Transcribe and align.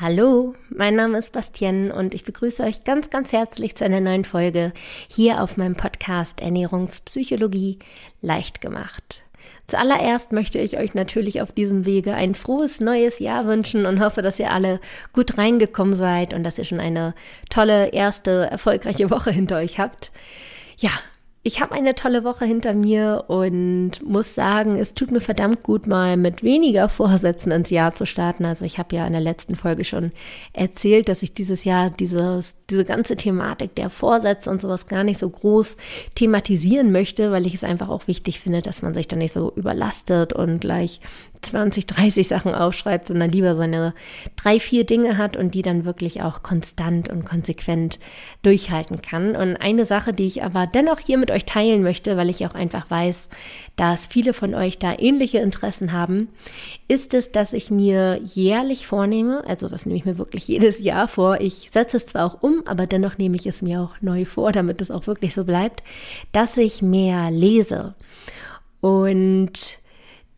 Hallo, 0.00 0.56
mein 0.70 0.96
Name 0.96 1.18
ist 1.18 1.32
Bastien 1.32 1.92
und 1.92 2.14
ich 2.14 2.24
begrüße 2.24 2.64
euch 2.64 2.82
ganz, 2.82 3.10
ganz 3.10 3.30
herzlich 3.30 3.76
zu 3.76 3.84
einer 3.84 4.00
neuen 4.00 4.24
Folge 4.24 4.72
hier 5.06 5.40
auf 5.40 5.56
meinem 5.56 5.76
Podcast 5.76 6.40
Ernährungspsychologie 6.40 7.78
leicht 8.20 8.60
gemacht. 8.60 9.22
Zuallererst 9.68 10.32
möchte 10.32 10.58
ich 10.58 10.78
euch 10.78 10.94
natürlich 10.94 11.42
auf 11.42 11.52
diesem 11.52 11.84
Wege 11.84 12.12
ein 12.14 12.34
frohes 12.34 12.80
neues 12.80 13.20
Jahr 13.20 13.44
wünschen 13.44 13.86
und 13.86 14.00
hoffe, 14.00 14.20
dass 14.20 14.40
ihr 14.40 14.50
alle 14.50 14.80
gut 15.12 15.38
reingekommen 15.38 15.94
seid 15.94 16.34
und 16.34 16.42
dass 16.42 16.58
ihr 16.58 16.64
schon 16.64 16.80
eine 16.80 17.14
tolle 17.48 17.92
erste 17.92 18.50
erfolgreiche 18.50 19.10
Woche 19.10 19.30
hinter 19.30 19.58
euch 19.58 19.78
habt. 19.78 20.10
Ja, 20.76 20.90
ich 21.46 21.60
habe 21.60 21.74
eine 21.74 21.94
tolle 21.94 22.24
Woche 22.24 22.46
hinter 22.46 22.72
mir 22.72 23.24
und 23.28 24.02
muss 24.02 24.34
sagen, 24.34 24.76
es 24.76 24.94
tut 24.94 25.10
mir 25.10 25.20
verdammt 25.20 25.62
gut, 25.62 25.86
mal 25.86 26.16
mit 26.16 26.42
weniger 26.42 26.88
Vorsätzen 26.88 27.52
ins 27.52 27.68
Jahr 27.68 27.94
zu 27.94 28.06
starten. 28.06 28.46
Also 28.46 28.64
ich 28.64 28.78
habe 28.78 28.96
ja 28.96 29.06
in 29.06 29.12
der 29.12 29.20
letzten 29.20 29.54
Folge 29.54 29.84
schon 29.84 30.12
erzählt, 30.54 31.06
dass 31.06 31.22
ich 31.22 31.34
dieses 31.34 31.64
Jahr 31.64 31.90
dieses, 31.90 32.54
diese 32.70 32.86
ganze 32.86 33.16
Thematik 33.16 33.74
der 33.74 33.90
Vorsätze 33.90 34.48
und 34.48 34.62
sowas 34.62 34.86
gar 34.86 35.04
nicht 35.04 35.20
so 35.20 35.28
groß 35.28 35.76
thematisieren 36.14 36.92
möchte, 36.92 37.30
weil 37.30 37.46
ich 37.46 37.54
es 37.54 37.62
einfach 37.62 37.90
auch 37.90 38.06
wichtig 38.06 38.40
finde, 38.40 38.62
dass 38.62 38.80
man 38.80 38.94
sich 38.94 39.06
da 39.06 39.16
nicht 39.16 39.34
so 39.34 39.52
überlastet 39.54 40.32
und 40.32 40.62
gleich 40.62 40.98
20, 41.44 41.86
30 41.86 42.28
Sachen 42.28 42.54
aufschreibt, 42.54 43.08
sondern 43.08 43.30
lieber 43.30 43.54
seine 43.54 43.94
drei, 44.36 44.58
vier 44.58 44.84
Dinge 44.84 45.16
hat 45.16 45.36
und 45.36 45.54
die 45.54 45.62
dann 45.62 45.84
wirklich 45.84 46.22
auch 46.22 46.42
konstant 46.42 47.08
und 47.08 47.24
konsequent 47.24 47.98
durchhalten 48.42 49.02
kann. 49.02 49.36
Und 49.36 49.56
eine 49.56 49.84
Sache, 49.84 50.12
die 50.12 50.26
ich 50.26 50.42
aber 50.42 50.66
dennoch 50.66 50.98
hier 50.98 51.18
mit 51.18 51.30
euch 51.30 51.44
teilen 51.44 51.82
möchte, 51.82 52.16
weil 52.16 52.30
ich 52.30 52.46
auch 52.46 52.54
einfach 52.54 52.90
weiß, 52.90 53.28
dass 53.76 54.06
viele 54.06 54.32
von 54.32 54.54
euch 54.54 54.78
da 54.78 54.94
ähnliche 54.98 55.38
Interessen 55.38 55.92
haben, 55.92 56.28
ist 56.88 57.14
es, 57.14 57.32
dass 57.32 57.52
ich 57.52 57.70
mir 57.70 58.20
jährlich 58.22 58.86
vornehme, 58.86 59.44
also 59.46 59.68
das 59.68 59.86
nehme 59.86 59.98
ich 59.98 60.04
mir 60.04 60.18
wirklich 60.18 60.46
jedes 60.46 60.78
Jahr 60.78 61.08
vor, 61.08 61.40
ich 61.40 61.70
setze 61.72 61.96
es 61.96 62.06
zwar 62.06 62.26
auch 62.26 62.42
um, 62.42 62.62
aber 62.66 62.86
dennoch 62.86 63.18
nehme 63.18 63.36
ich 63.36 63.46
es 63.46 63.62
mir 63.62 63.80
auch 63.80 64.00
neu 64.00 64.24
vor, 64.24 64.52
damit 64.52 64.80
es 64.80 64.90
auch 64.90 65.06
wirklich 65.06 65.34
so 65.34 65.44
bleibt, 65.44 65.82
dass 66.32 66.56
ich 66.56 66.82
mehr 66.82 67.30
lese. 67.30 67.94
Und 68.80 69.78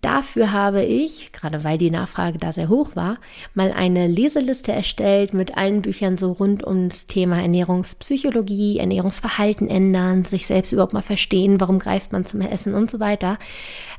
Dafür 0.07 0.53
habe 0.53 0.85
ich, 0.85 1.33
gerade 1.33 1.65
weil 1.65 1.79
die 1.79 1.91
Nachfrage 1.91 2.39
da 2.39 2.53
sehr 2.53 2.69
hoch 2.69 2.95
war, 2.95 3.19
mal 3.55 3.73
eine 3.73 4.07
Leseliste 4.07 4.71
erstellt 4.71 5.35
mit 5.35 5.57
allen 5.57 5.83
Büchern 5.83 6.17
so 6.17 6.31
rund 6.31 6.65
ums 6.65 7.09
Thema 7.09 7.43
Ernährungspsychologie, 7.43 8.79
Ernährungsverhalten 8.79 9.69
ändern, 9.69 10.23
sich 10.23 10.47
selbst 10.47 10.71
überhaupt 10.71 10.93
mal 10.93 11.03
verstehen, 11.03 11.61
warum 11.61 11.81
greift 11.81 12.13
man 12.13 12.25
zum 12.25 12.41
Essen 12.41 12.73
und 12.73 12.89
so 12.89 13.01
weiter. 13.01 13.37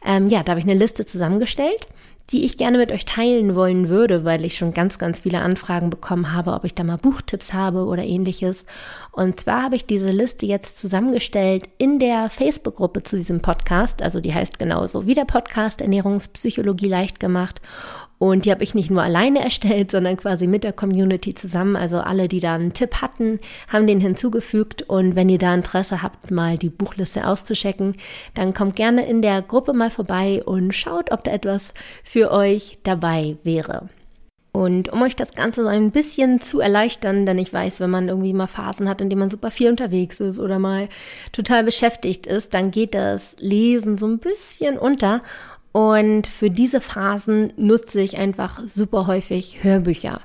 Ähm, 0.06 0.30
ja, 0.30 0.44
da 0.44 0.52
habe 0.52 0.62
ich 0.62 0.66
eine 0.66 0.80
Liste 0.80 1.06
zusammengestellt 1.06 1.90
die 2.32 2.44
ich 2.44 2.58
gerne 2.58 2.78
mit 2.78 2.92
euch 2.92 3.06
teilen 3.06 3.56
wollen 3.56 3.88
würde, 3.88 4.26
weil 4.26 4.44
ich 4.44 4.58
schon 4.58 4.74
ganz, 4.74 5.00
ganz 5.00 5.20
viele 5.20 5.40
Anfragen 5.40 5.90
bekommen 5.90 6.34
habe, 6.34 6.54
ob 6.54 6.66
ich 6.66 6.74
da 6.74 6.84
mal 6.84 6.98
Buchtipps 6.98 7.54
habe 7.54 7.86
oder 7.86 8.04
ähnliches. 8.04 8.66
Und 9.12 9.40
zwar 9.40 9.64
habe 9.64 9.78
ich 9.78 9.86
diese 9.86 10.12
Liste 10.12 10.46
jetzt 10.46 10.78
zusammengestellt 10.78 11.70
in 11.78 12.00
der 12.00 12.30
Facebook-Gruppe 12.30 13.04
zu 13.04 13.16
diesem 13.16 13.42
Podcast. 13.42 14.02
Also 14.02 14.20
die 14.20 14.34
heißt 14.34 14.60
genauso 14.60 15.08
wie 15.08 15.14
der 15.14 15.26
Podcast 15.26 15.80
Ernährungspsychologie 15.80 16.90
leicht 16.90 17.20
gemacht. 17.22 17.62
Und 18.20 18.46
die 18.46 18.52
habe 18.52 18.64
ich 18.64 18.74
nicht 18.74 18.90
nur 18.90 19.04
alleine 19.04 19.44
erstellt, 19.44 19.92
sondern 19.92 20.18
quasi 20.18 20.48
mit 20.48 20.64
der 20.64 20.74
Community 20.74 21.34
zusammen. 21.34 21.76
Also 21.76 22.00
alle, 22.00 22.28
die 22.28 22.40
da 22.40 22.56
einen 22.56 22.74
Tipp 22.74 23.02
hatten, 23.02 23.40
haben 23.68 23.88
den 23.88 24.00
hinzugefügt. 24.00 24.84
Und 24.84 25.16
wenn 25.16 25.30
ihr 25.30 25.38
da 25.38 25.54
Interesse 25.54 26.02
habt, 26.02 26.32
mal 26.32 26.58
die 26.58 26.70
Buchliste 26.70 27.28
auszuchecken, 27.28 27.94
dann 28.34 28.54
kommt 28.54 28.76
gerne 28.76 29.06
in 29.06 29.22
der 29.22 29.42
Gruppe 29.42 29.74
mal 29.74 29.92
vorbei 29.92 30.42
und 30.44 30.74
schaut, 30.74 31.12
ob 31.12 31.24
da 31.24 31.32
etwas 31.32 31.74
für 32.04 32.32
euch 32.32 32.80
dabei 32.84 33.38
wäre. 33.44 33.90
Und 34.58 34.90
um 34.92 35.04
euch 35.04 35.16
das 35.16 35.36
Ganze 35.36 35.62
so 35.62 35.68
ein 35.68 35.92
bisschen 35.92 36.42
zu 36.42 36.60
erleichtern, 36.60 37.28
denn 37.28 37.38
ich 37.38 37.54
weiß, 37.54 37.80
wenn 37.80 37.92
man 37.92 38.08
irgendwie 38.08 38.34
mal 38.34 38.48
Phasen 38.48 38.90
hat, 38.90 39.02
in 39.02 39.10
denen 39.12 39.20
man 39.20 39.30
super 39.30 39.52
viel 39.52 39.70
unterwegs 39.70 40.20
ist 40.20 40.40
oder 40.40 40.58
mal 40.58 40.90
total 41.32 41.64
beschäftigt 41.64 42.26
ist, 42.26 42.56
dann 42.56 42.72
geht 42.72 42.96
das 42.96 43.36
Lesen 43.38 44.00
so 44.00 44.08
ein 44.08 44.18
bisschen 44.18 44.80
unter. 44.80 45.20
Und 45.72 46.28
für 46.28 46.50
diese 46.50 46.82
Phasen 46.82 47.54
nutze 47.58 48.02
ich 48.02 48.18
einfach 48.18 48.60
super 48.68 49.08
häufig 49.08 49.64
Hörbücher. 49.64 50.22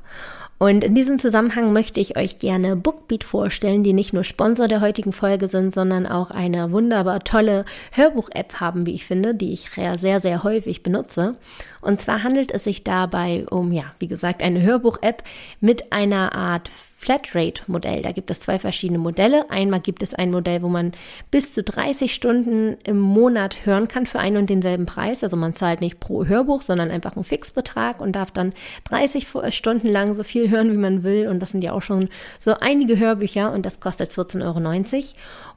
Und 0.63 0.85
in 0.85 0.95
diesem 0.95 1.19
Zusammenhang 1.19 1.73
möchte 1.73 1.99
ich 1.99 2.17
euch 2.17 2.39
gerne 2.39 2.77
Bookbeat 2.77 3.25
vorstellen, 3.25 3.83
die 3.83 3.93
nicht 3.93 4.13
nur 4.13 4.23
Sponsor 4.23 4.69
der 4.69 4.81
heutigen 4.81 5.13
Folge 5.13 5.49
sind, 5.49 5.75
sondern 5.75 6.07
auch 6.07 6.31
eine 6.31 6.71
wunderbar 6.71 7.25
tolle 7.25 7.65
Hörbuch-App 7.91 8.61
haben, 8.61 8.87
wie 8.87 8.95
ich 8.95 9.05
finde, 9.05 9.35
die 9.35 9.53
ich 9.53 9.71
sehr, 9.97 10.21
sehr 10.21 10.45
häufig 10.45 10.85
benutze. 10.85 11.35
Und 11.81 12.01
zwar 12.01 12.23
handelt 12.23 12.53
es 12.53 12.63
sich 12.63 12.85
dabei 12.85 13.45
um, 13.51 13.73
ja, 13.73 13.87
wie 13.99 14.07
gesagt, 14.07 14.41
eine 14.41 14.63
Hörbuch-App 14.63 15.25
mit 15.61 15.93
einer 15.93 16.33
Art 16.33 16.71
Flatrate-Modell. 17.03 18.03
Da 18.03 18.13
gibt 18.13 18.31
es 18.31 18.39
zwei 18.39 18.61
verschiedene 18.61 19.01
Modelle. 19.01 19.51
Einmal 19.51 19.81
gibt 19.81 20.05
es 20.05 20.15
ein 20.15 20.31
Modell, 20.31 20.63
wo 20.63 20.69
man 20.69 20.93
bis 21.33 21.53
zu 21.53 21.65
30 21.65 22.15
Stunden 22.15 22.77
im 22.85 23.01
Monat 23.01 23.67
hören 23.67 23.89
kann 23.89 24.07
für 24.07 24.21
einen 24.21 24.37
und 24.37 24.49
denselben 24.49 24.87
Preis. 24.87 25.25
Also 25.25 25.37
man 25.37 25.53
zahlt 25.53 25.81
nicht 25.81 25.99
pro 25.99 26.27
Hörbuch, 26.27 26.63
sondern 26.63 26.93
einfach 26.93 27.17
einen 27.17 27.25
Fixbetrag 27.25 28.01
und 28.01 28.13
darf 28.13 28.31
dann 28.31 28.53
30 28.85 29.27
Stunden 29.51 29.89
lang 29.89 30.15
so 30.15 30.23
viel 30.23 30.49
hören, 30.49 30.71
wie 30.71 30.77
man 30.77 31.03
will. 31.03 31.27
Und 31.27 31.41
das 31.41 31.51
sind 31.51 31.65
ja 31.65 31.73
auch 31.73 31.83
schon 31.83 32.09
so 32.39 32.55
einige 32.61 32.97
Hörbücher 32.97 33.53
und 33.53 33.67
das 33.67 33.81
kostet 33.81 34.13
14,90 34.13 34.43
Euro. 34.45 35.03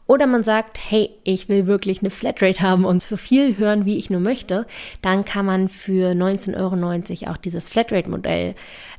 Oder 0.07 0.27
man 0.27 0.43
sagt, 0.43 0.77
hey, 0.89 1.09
ich 1.23 1.49
will 1.49 1.65
wirklich 1.65 2.01
eine 2.01 2.11
Flatrate 2.11 2.61
haben 2.61 2.85
und 2.85 3.01
so 3.01 3.17
viel 3.17 3.57
hören, 3.57 3.85
wie 3.85 3.97
ich 3.97 4.11
nur 4.11 4.19
möchte. 4.19 4.67
Dann 5.01 5.25
kann 5.25 5.47
man 5.47 5.67
für 5.67 6.11
19,90 6.11 7.23
Euro 7.23 7.31
auch 7.31 7.37
dieses 7.37 7.69
Flatrate-Modell 7.69 8.53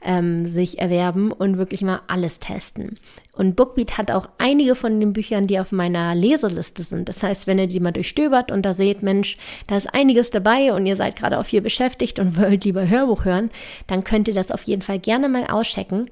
ähm, 0.04 0.46
sich 0.46 0.80
erwerben 0.80 1.30
und 1.30 1.58
wirklich 1.58 1.82
mal 1.82 2.00
alles 2.08 2.40
testen. 2.40 2.98
Und 3.32 3.54
Bookbeat 3.54 3.98
hat 3.98 4.10
auch 4.10 4.28
einige 4.38 4.74
von 4.74 4.98
den 4.98 5.12
Büchern, 5.12 5.46
die 5.46 5.60
auf 5.60 5.70
meiner 5.70 6.14
Leseliste 6.14 6.82
sind. 6.82 7.08
Das 7.08 7.22
heißt, 7.22 7.46
wenn 7.46 7.58
ihr 7.58 7.68
die 7.68 7.80
mal 7.80 7.92
durchstöbert 7.92 8.50
und 8.50 8.62
da 8.62 8.74
seht, 8.74 9.02
Mensch, 9.02 9.36
da 9.68 9.76
ist 9.76 9.92
einiges 9.92 10.30
dabei 10.30 10.72
und 10.72 10.86
ihr 10.86 10.96
seid 10.96 11.16
gerade 11.16 11.38
auch 11.38 11.46
viel 11.46 11.60
beschäftigt 11.60 12.18
und 12.18 12.36
wollt 12.40 12.64
lieber 12.64 12.88
Hörbuch 12.88 13.24
hören, 13.24 13.50
dann 13.86 14.02
könnt 14.02 14.26
ihr 14.26 14.34
das 14.34 14.50
auf 14.50 14.64
jeden 14.64 14.82
Fall 14.82 14.98
gerne 14.98 15.28
mal 15.28 15.46
auschecken. 15.46 16.06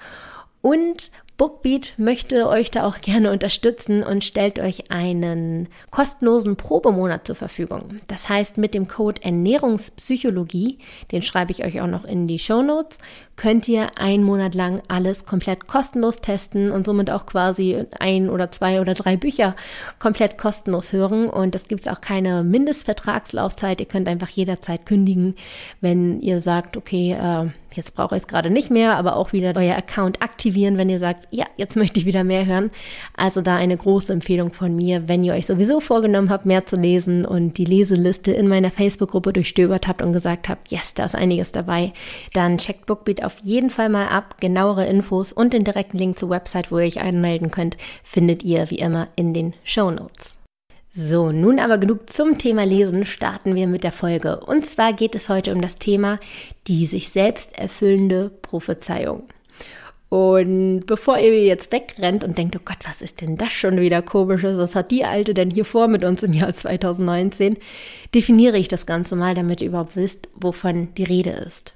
Und 0.61 1.11
Bookbeat 1.37 1.95
möchte 1.97 2.49
euch 2.49 2.71
da 2.71 2.87
auch 2.87 3.01
gerne 3.01 3.33
unterstützen 3.33 4.03
und 4.03 4.25
stellt 4.25 4.59
euch 4.59 4.91
einen 4.91 5.69
kostenlosen 5.91 6.57
Probemonat 6.57 7.27
zur 7.27 7.37
Verfügung. 7.37 8.01
Das 8.07 8.29
heißt, 8.29 8.59
mit 8.59 8.75
dem 8.75 8.89
Code 8.89 9.23
Ernährungspsychologie, 9.23 10.79
den 11.13 11.23
schreibe 11.23 11.53
ich 11.53 11.65
euch 11.65 11.81
auch 11.81 11.87
noch 11.87 12.05
in 12.05 12.27
die 12.27 12.39
Show 12.39 12.63
Notes, 12.63 12.99
könnt 13.37 13.69
ihr 13.69 13.99
einen 13.99 14.25
Monat 14.25 14.55
lang 14.55 14.81
alles 14.89 15.25
komplett 15.25 15.67
kostenlos 15.67 16.21
testen 16.21 16.71
und 16.71 16.87
somit 16.87 17.11
auch 17.11 17.27
quasi 17.27 17.85
ein 17.99 18.31
oder 18.31 18.51
zwei 18.51 18.81
oder 18.81 18.95
drei 18.95 19.17
Bücher 19.17 19.57
komplett 19.99 20.39
kostenlos 20.39 20.93
hören. 20.93 21.29
Und 21.29 21.55
es 21.55 21.69
gibt 21.69 21.89
auch 21.89 22.01
keine 22.01 22.45
Mindestvertragslaufzeit. 22.45 23.81
Ihr 23.81 23.87
könnt 23.87 24.09
einfach 24.09 24.29
jederzeit 24.29 24.87
kündigen, 24.87 25.35
wenn 25.81 26.21
ihr 26.21 26.41
sagt, 26.41 26.77
okay, 26.77 27.13
äh, 27.13 27.49
jetzt 27.77 27.95
brauche 27.95 28.17
ich 28.17 28.23
es 28.23 28.29
gerade 28.29 28.51
nicht 28.51 28.71
mehr, 28.71 28.97
aber 28.97 29.17
auch 29.17 29.33
wieder 29.33 29.53
euer 29.57 29.77
Account 29.77 30.23
aktivieren, 30.23 30.79
wenn 30.79 30.89
ihr 30.89 30.99
sagt, 30.99 31.27
ja, 31.31 31.47
jetzt 31.57 31.77
möchte 31.77 31.99
ich 32.01 32.07
wieder 32.07 32.25
mehr 32.25 32.47
hören. 32.47 32.71
Also 33.17 33.41
da 33.41 33.57
eine 33.57 33.77
große 33.77 34.13
Empfehlung 34.13 34.53
von 34.53 34.75
mir, 34.75 35.09
wenn 35.09 35.25
ihr 35.25 35.35
euch 35.35 35.47
sowieso 35.47 35.81
vorgenommen 35.81 36.31
habt, 36.31 36.47
mehr 36.47 36.67
zu 36.67 36.77
lesen 36.77 37.25
und 37.25 37.59
die 37.59 37.65
Leseliste 37.65 38.33
in 38.33 38.49
meiner 38.49 38.71
Facebook-Gruppe 38.71 39.33
durchstöbert 39.33 39.89
habt 39.89 40.03
und 40.03 40.13
gesagt 40.13 40.49
habt, 40.49 40.71
yes, 40.71 40.95
da 40.95 41.05
ist 41.05 41.15
einiges 41.15 41.53
dabei, 41.53 41.93
dann 42.33 42.59
checkt 42.59 42.87
Bookbeat 42.87 43.24
auf 43.27 43.39
jeden 43.43 43.71
Fall 43.71 43.89
mal 43.89 44.09
ab. 44.09 44.37
Genauere 44.41 44.87
Infos 44.87 45.33
und 45.33 45.53
den 45.53 45.65
direkten 45.65 45.99
Link 45.99 46.19
zur 46.19 46.31
Website, 46.31 46.71
wo 46.71 46.79
ihr 46.79 46.87
euch 46.87 47.01
anmelden 47.01 47.51
könnt, 47.51 47.77
findet 48.03 48.43
ihr 48.43 48.71
wie 48.71 48.79
immer 48.79 49.09
in 49.17 49.35
den 49.35 49.55
Show 49.65 49.91
Notes. 49.91 50.37
So, 50.97 51.33
nun 51.33 51.59
aber 51.59 51.79
genug 51.79 52.09
zum 52.09 52.39
Thema 52.39 52.65
Lesen, 52.65 53.05
starten 53.05 53.57
wir 53.57 53.67
mit 53.67 53.83
der 53.83 53.91
Folge. 53.91 54.39
Und 54.39 54.65
zwar 54.67 54.93
geht 54.93 55.17
es 55.17 55.29
heute 55.29 55.53
um 55.53 55.61
das 55.61 55.77
Thema 55.77 56.21
die 56.67 56.87
sich 56.87 57.11
selbst 57.11 57.59
erfüllende 57.59 58.31
Prophezeiung. 58.43 59.25
Und 60.09 60.85
bevor 60.87 61.19
ihr 61.19 61.45
jetzt 61.45 61.73
wegrennt 61.73 62.23
und 62.23 62.39
denkt, 62.39 62.55
oh 62.57 62.63
Gott, 62.65 62.79
was 62.85 63.03
ist 63.03 63.21
denn 63.21 63.37
das 63.37 63.51
schon 63.51 63.81
wieder 63.81 64.01
komisches? 64.01 64.59
Was 64.59 64.77
hat 64.77 64.93
die 64.93 65.05
Alte 65.05 65.35
denn 65.35 65.51
hier 65.51 65.65
vor 65.65 65.89
mit 65.89 66.05
uns 66.05 66.23
im 66.23 66.33
Jahr 66.33 66.55
2019? 66.55 67.57
Definiere 68.15 68.57
ich 68.57 68.69
das 68.69 68.87
Ganze 68.87 69.17
mal, 69.17 69.35
damit 69.35 69.61
ihr 69.61 69.69
überhaupt 69.69 69.97
wisst, 69.97 70.29
wovon 70.35 70.95
die 70.95 71.05
Rede 71.05 71.31
ist. 71.31 71.75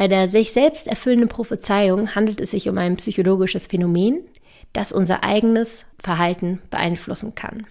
Bei 0.00 0.08
der 0.08 0.28
sich 0.28 0.52
selbst 0.52 0.86
erfüllenden 0.86 1.28
Prophezeiung 1.28 2.14
handelt 2.14 2.40
es 2.40 2.52
sich 2.52 2.70
um 2.70 2.78
ein 2.78 2.96
psychologisches 2.96 3.66
Phänomen, 3.66 4.24
das 4.72 4.92
unser 4.92 5.24
eigenes 5.24 5.84
Verhalten 6.02 6.58
beeinflussen 6.70 7.34
kann. 7.34 7.66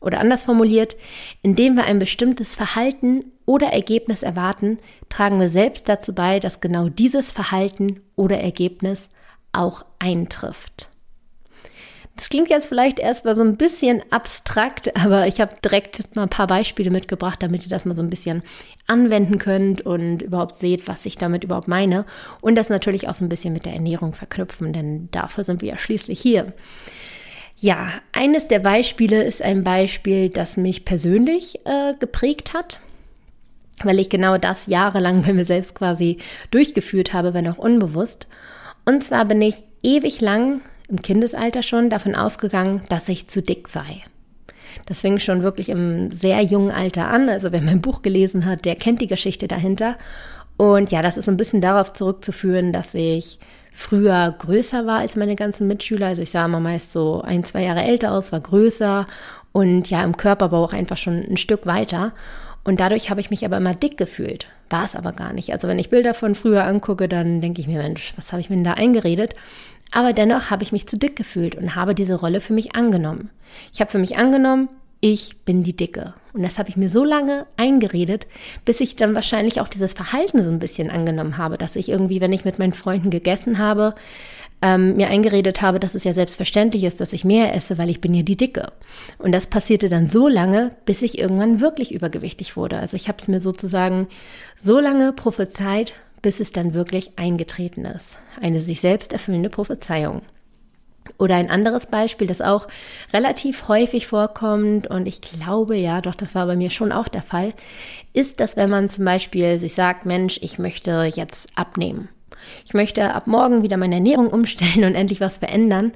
Oder 0.00 0.18
anders 0.18 0.42
formuliert, 0.42 0.96
indem 1.42 1.76
wir 1.76 1.84
ein 1.84 2.00
bestimmtes 2.00 2.56
Verhalten 2.56 3.26
oder 3.46 3.68
Ergebnis 3.68 4.24
erwarten, 4.24 4.78
tragen 5.10 5.38
wir 5.38 5.48
selbst 5.48 5.88
dazu 5.88 6.12
bei, 6.12 6.40
dass 6.40 6.60
genau 6.60 6.88
dieses 6.88 7.30
Verhalten 7.30 8.00
oder 8.16 8.40
Ergebnis 8.40 9.08
auch 9.52 9.84
eintrifft. 10.00 10.88
Das 12.16 12.28
klingt 12.28 12.50
jetzt 12.50 12.66
vielleicht 12.66 12.98
erstmal 12.98 13.34
so 13.34 13.42
ein 13.42 13.56
bisschen 13.56 14.02
abstrakt, 14.10 14.94
aber 14.96 15.26
ich 15.26 15.40
habe 15.40 15.56
direkt 15.64 16.14
mal 16.14 16.24
ein 16.24 16.28
paar 16.28 16.48
Beispiele 16.48 16.90
mitgebracht, 16.90 17.42
damit 17.42 17.62
ihr 17.62 17.70
das 17.70 17.86
mal 17.86 17.94
so 17.94 18.02
ein 18.02 18.10
bisschen 18.10 18.42
anwenden 18.86 19.38
könnt 19.38 19.82
und 19.82 20.22
überhaupt 20.22 20.56
seht, 20.56 20.86
was 20.86 21.06
ich 21.06 21.16
damit 21.16 21.44
überhaupt 21.44 21.68
meine. 21.68 22.04
Und 22.42 22.56
das 22.56 22.68
natürlich 22.68 23.08
auch 23.08 23.14
so 23.14 23.24
ein 23.24 23.30
bisschen 23.30 23.54
mit 23.54 23.64
der 23.64 23.72
Ernährung 23.72 24.12
verknüpfen, 24.12 24.72
denn 24.72 25.08
dafür 25.12 25.44
sind 25.44 25.62
wir 25.62 25.70
ja 25.70 25.78
schließlich 25.78 26.20
hier. 26.20 26.52
Ja, 27.56 27.92
eines 28.12 28.48
der 28.48 28.58
Beispiele 28.58 29.22
ist 29.22 29.42
ein 29.42 29.64
Beispiel, 29.64 30.28
das 30.28 30.56
mich 30.56 30.84
persönlich 30.84 31.60
äh, 31.64 31.94
geprägt 31.98 32.52
hat 32.52 32.80
weil 33.84 33.98
ich 33.98 34.08
genau 34.08 34.38
das 34.38 34.66
jahrelang 34.66 35.22
bei 35.22 35.32
mir 35.32 35.44
selbst 35.44 35.74
quasi 35.74 36.18
durchgeführt 36.50 37.12
habe, 37.12 37.34
wenn 37.34 37.48
auch 37.48 37.58
unbewusst. 37.58 38.26
Und 38.84 39.04
zwar 39.04 39.24
bin 39.24 39.40
ich 39.42 39.62
ewig 39.82 40.20
lang 40.20 40.60
im 40.90 41.02
Kindesalter 41.02 41.62
schon 41.62 41.90
davon 41.90 42.14
ausgegangen, 42.14 42.82
dass 42.88 43.08
ich 43.08 43.28
zu 43.28 43.42
dick 43.42 43.68
sei. 43.68 44.02
Das 44.86 45.00
fing 45.00 45.18
schon 45.18 45.42
wirklich 45.42 45.68
im 45.68 46.10
sehr 46.10 46.42
jungen 46.42 46.70
Alter 46.70 47.08
an. 47.08 47.28
Also 47.28 47.52
wer 47.52 47.60
mein 47.60 47.80
Buch 47.80 48.02
gelesen 48.02 48.44
hat, 48.44 48.64
der 48.64 48.76
kennt 48.76 49.00
die 49.00 49.06
Geschichte 49.06 49.48
dahinter. 49.48 49.96
Und 50.56 50.90
ja, 50.90 51.02
das 51.02 51.16
ist 51.16 51.28
ein 51.28 51.36
bisschen 51.36 51.60
darauf 51.60 51.92
zurückzuführen, 51.92 52.72
dass 52.72 52.94
ich 52.94 53.38
früher 53.72 54.34
größer 54.38 54.86
war 54.86 54.98
als 54.98 55.16
meine 55.16 55.36
ganzen 55.36 55.66
Mitschüler. 55.66 56.08
Also 56.08 56.22
ich 56.22 56.30
sah 56.30 56.44
immer 56.44 56.60
meist 56.60 56.92
so 56.92 57.22
ein, 57.22 57.44
zwei 57.44 57.62
Jahre 57.62 57.82
älter 57.82 58.12
aus, 58.12 58.32
war 58.32 58.40
größer 58.40 59.06
und 59.52 59.90
ja 59.90 60.04
im 60.04 60.16
Körperbau 60.16 60.64
auch 60.64 60.72
einfach 60.72 60.98
schon 60.98 61.24
ein 61.24 61.36
Stück 61.36 61.66
weiter. 61.66 62.12
Und 62.64 62.80
dadurch 62.80 63.10
habe 63.10 63.20
ich 63.20 63.30
mich 63.30 63.44
aber 63.44 63.56
immer 63.56 63.74
dick 63.74 63.96
gefühlt. 63.96 64.48
War 64.70 64.84
es 64.84 64.96
aber 64.96 65.12
gar 65.12 65.32
nicht. 65.32 65.52
Also 65.52 65.68
wenn 65.68 65.78
ich 65.78 65.90
Bilder 65.90 66.14
von 66.14 66.34
früher 66.34 66.64
angucke, 66.64 67.08
dann 67.08 67.40
denke 67.40 67.60
ich 67.60 67.66
mir, 67.66 67.82
Mensch, 67.82 68.14
was 68.16 68.32
habe 68.32 68.40
ich 68.40 68.48
mir 68.48 68.56
denn 68.56 68.64
da 68.64 68.74
eingeredet? 68.74 69.34
Aber 69.90 70.12
dennoch 70.12 70.50
habe 70.50 70.62
ich 70.62 70.72
mich 70.72 70.86
zu 70.86 70.96
dick 70.96 71.16
gefühlt 71.16 71.56
und 71.56 71.74
habe 71.74 71.94
diese 71.94 72.14
Rolle 72.14 72.40
für 72.40 72.52
mich 72.52 72.76
angenommen. 72.76 73.30
Ich 73.72 73.80
habe 73.80 73.90
für 73.90 73.98
mich 73.98 74.16
angenommen, 74.16 74.68
ich 75.00 75.38
bin 75.44 75.62
die 75.64 75.76
Dicke. 75.76 76.14
Und 76.32 76.42
das 76.42 76.58
habe 76.58 76.68
ich 76.68 76.76
mir 76.76 76.88
so 76.88 77.04
lange 77.04 77.46
eingeredet, 77.56 78.26
bis 78.64 78.80
ich 78.80 78.94
dann 78.94 79.14
wahrscheinlich 79.14 79.60
auch 79.60 79.66
dieses 79.66 79.94
Verhalten 79.94 80.42
so 80.42 80.50
ein 80.50 80.60
bisschen 80.60 80.90
angenommen 80.90 81.38
habe, 81.38 81.58
dass 81.58 81.74
ich 81.74 81.88
irgendwie, 81.88 82.20
wenn 82.20 82.32
ich 82.32 82.44
mit 82.44 82.58
meinen 82.60 82.72
Freunden 82.72 83.10
gegessen 83.10 83.58
habe, 83.58 83.94
ähm, 84.62 84.96
mir 84.96 85.08
eingeredet 85.08 85.62
habe, 85.62 85.80
dass 85.80 85.94
es 85.94 86.04
ja 86.04 86.12
selbstverständlich 86.12 86.84
ist, 86.84 87.00
dass 87.00 87.12
ich 87.12 87.24
mehr 87.24 87.54
esse, 87.54 87.78
weil 87.78 87.90
ich 87.90 88.00
bin 88.00 88.14
ja 88.14 88.22
die 88.22 88.36
Dicke. 88.36 88.72
Und 89.18 89.32
das 89.32 89.46
passierte 89.46 89.88
dann 89.88 90.08
so 90.08 90.28
lange, 90.28 90.72
bis 90.84 91.02
ich 91.02 91.18
irgendwann 91.18 91.60
wirklich 91.60 91.92
übergewichtig 91.92 92.56
wurde. 92.56 92.78
Also 92.78 92.96
ich 92.96 93.08
habe 93.08 93.18
es 93.20 93.28
mir 93.28 93.40
sozusagen 93.40 94.08
so 94.58 94.78
lange 94.78 95.12
prophezeit, 95.12 95.94
bis 96.22 96.40
es 96.40 96.52
dann 96.52 96.74
wirklich 96.74 97.18
eingetreten 97.18 97.86
ist. 97.86 98.18
Eine 98.40 98.60
sich 98.60 98.80
selbst 98.80 99.12
erfüllende 99.12 99.48
Prophezeiung. 99.48 100.22
Oder 101.16 101.36
ein 101.36 101.50
anderes 101.50 101.86
Beispiel, 101.86 102.26
das 102.26 102.42
auch 102.42 102.68
relativ 103.12 103.68
häufig 103.68 104.06
vorkommt 104.06 104.86
und 104.86 105.08
ich 105.08 105.22
glaube, 105.22 105.76
ja, 105.76 106.02
doch, 106.02 106.14
das 106.14 106.34
war 106.34 106.46
bei 106.46 106.56
mir 106.56 106.70
schon 106.70 106.92
auch 106.92 107.08
der 107.08 107.22
Fall, 107.22 107.54
ist, 108.12 108.38
dass 108.38 108.56
wenn 108.56 108.70
man 108.70 108.90
zum 108.90 109.06
Beispiel 109.06 109.58
sich 109.58 109.74
sagt, 109.74 110.04
Mensch, 110.04 110.38
ich 110.42 110.58
möchte 110.58 111.10
jetzt 111.14 111.48
abnehmen 111.56 112.10
ich 112.64 112.74
möchte 112.74 113.14
ab 113.14 113.26
morgen 113.26 113.62
wieder 113.62 113.76
meine 113.76 113.96
Ernährung 113.96 114.28
umstellen 114.28 114.84
und 114.84 114.94
endlich 114.94 115.20
was 115.20 115.38
verändern. 115.38 115.92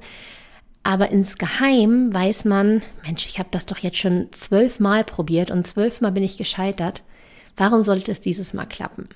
Aber 0.83 1.09
insgeheim 1.09 2.13
weiß 2.13 2.45
man, 2.45 2.83
Mensch, 3.03 3.25
ich 3.25 3.39
habe 3.39 3.49
das 3.51 3.65
doch 3.65 3.79
jetzt 3.79 3.97
schon 3.97 4.27
zwölfmal 4.31 5.03
probiert 5.03 5.49
und 5.49 5.65
zwölfmal 5.65 6.11
bin 6.11 6.23
ich 6.23 6.37
gescheitert. 6.37 7.01
Warum 7.57 7.83
sollte 7.83 8.11
es 8.11 8.21
dieses 8.21 8.53
Mal 8.53 8.65
klappen? 8.65 9.09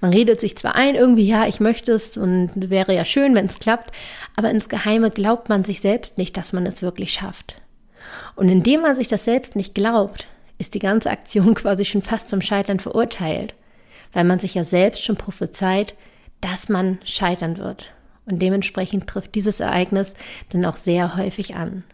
Man 0.00 0.12
redet 0.12 0.40
sich 0.40 0.56
zwar 0.56 0.74
ein, 0.74 0.94
irgendwie, 0.94 1.26
ja, 1.26 1.46
ich 1.46 1.60
möchte 1.60 1.92
es 1.92 2.16
und 2.16 2.50
wäre 2.54 2.94
ja 2.94 3.04
schön, 3.04 3.34
wenn 3.34 3.46
es 3.46 3.58
klappt, 3.58 3.92
aber 4.36 4.50
insgeheime 4.50 5.10
glaubt 5.10 5.48
man 5.48 5.64
sich 5.64 5.80
selbst 5.80 6.18
nicht, 6.18 6.36
dass 6.36 6.52
man 6.52 6.66
es 6.66 6.82
wirklich 6.82 7.12
schafft. 7.12 7.60
Und 8.36 8.48
indem 8.48 8.82
man 8.82 8.96
sich 8.96 9.08
das 9.08 9.24
selbst 9.24 9.56
nicht 9.56 9.74
glaubt, 9.74 10.28
ist 10.58 10.74
die 10.74 10.78
ganze 10.78 11.10
Aktion 11.10 11.54
quasi 11.54 11.84
schon 11.84 12.02
fast 12.02 12.28
zum 12.28 12.40
Scheitern 12.40 12.78
verurteilt, 12.78 13.54
weil 14.12 14.24
man 14.24 14.38
sich 14.38 14.54
ja 14.54 14.64
selbst 14.64 15.04
schon 15.04 15.16
prophezeit, 15.16 15.94
dass 16.44 16.68
man 16.68 16.98
scheitern 17.04 17.56
wird. 17.56 17.92
Und 18.26 18.40
dementsprechend 18.40 19.06
trifft 19.06 19.34
dieses 19.34 19.60
Ereignis 19.60 20.14
dann 20.50 20.64
auch 20.64 20.76
sehr 20.76 21.16
häufig 21.16 21.56
an. 21.56 21.84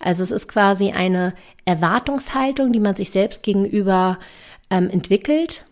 Also 0.00 0.22
es 0.22 0.30
ist 0.30 0.48
quasi 0.48 0.90
eine 0.90 1.34
Erwartungshaltung, 1.64 2.72
die 2.72 2.80
man 2.80 2.96
sich 2.96 3.10
selbst 3.10 3.42
gegenüber 3.42 4.18
ähm, 4.70 4.90
entwickelt. 4.90 5.64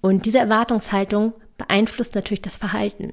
Und 0.00 0.26
diese 0.26 0.38
Erwartungshaltung 0.38 1.32
beeinflusst 1.58 2.14
natürlich 2.14 2.42
das 2.42 2.56
Verhalten. 2.56 3.12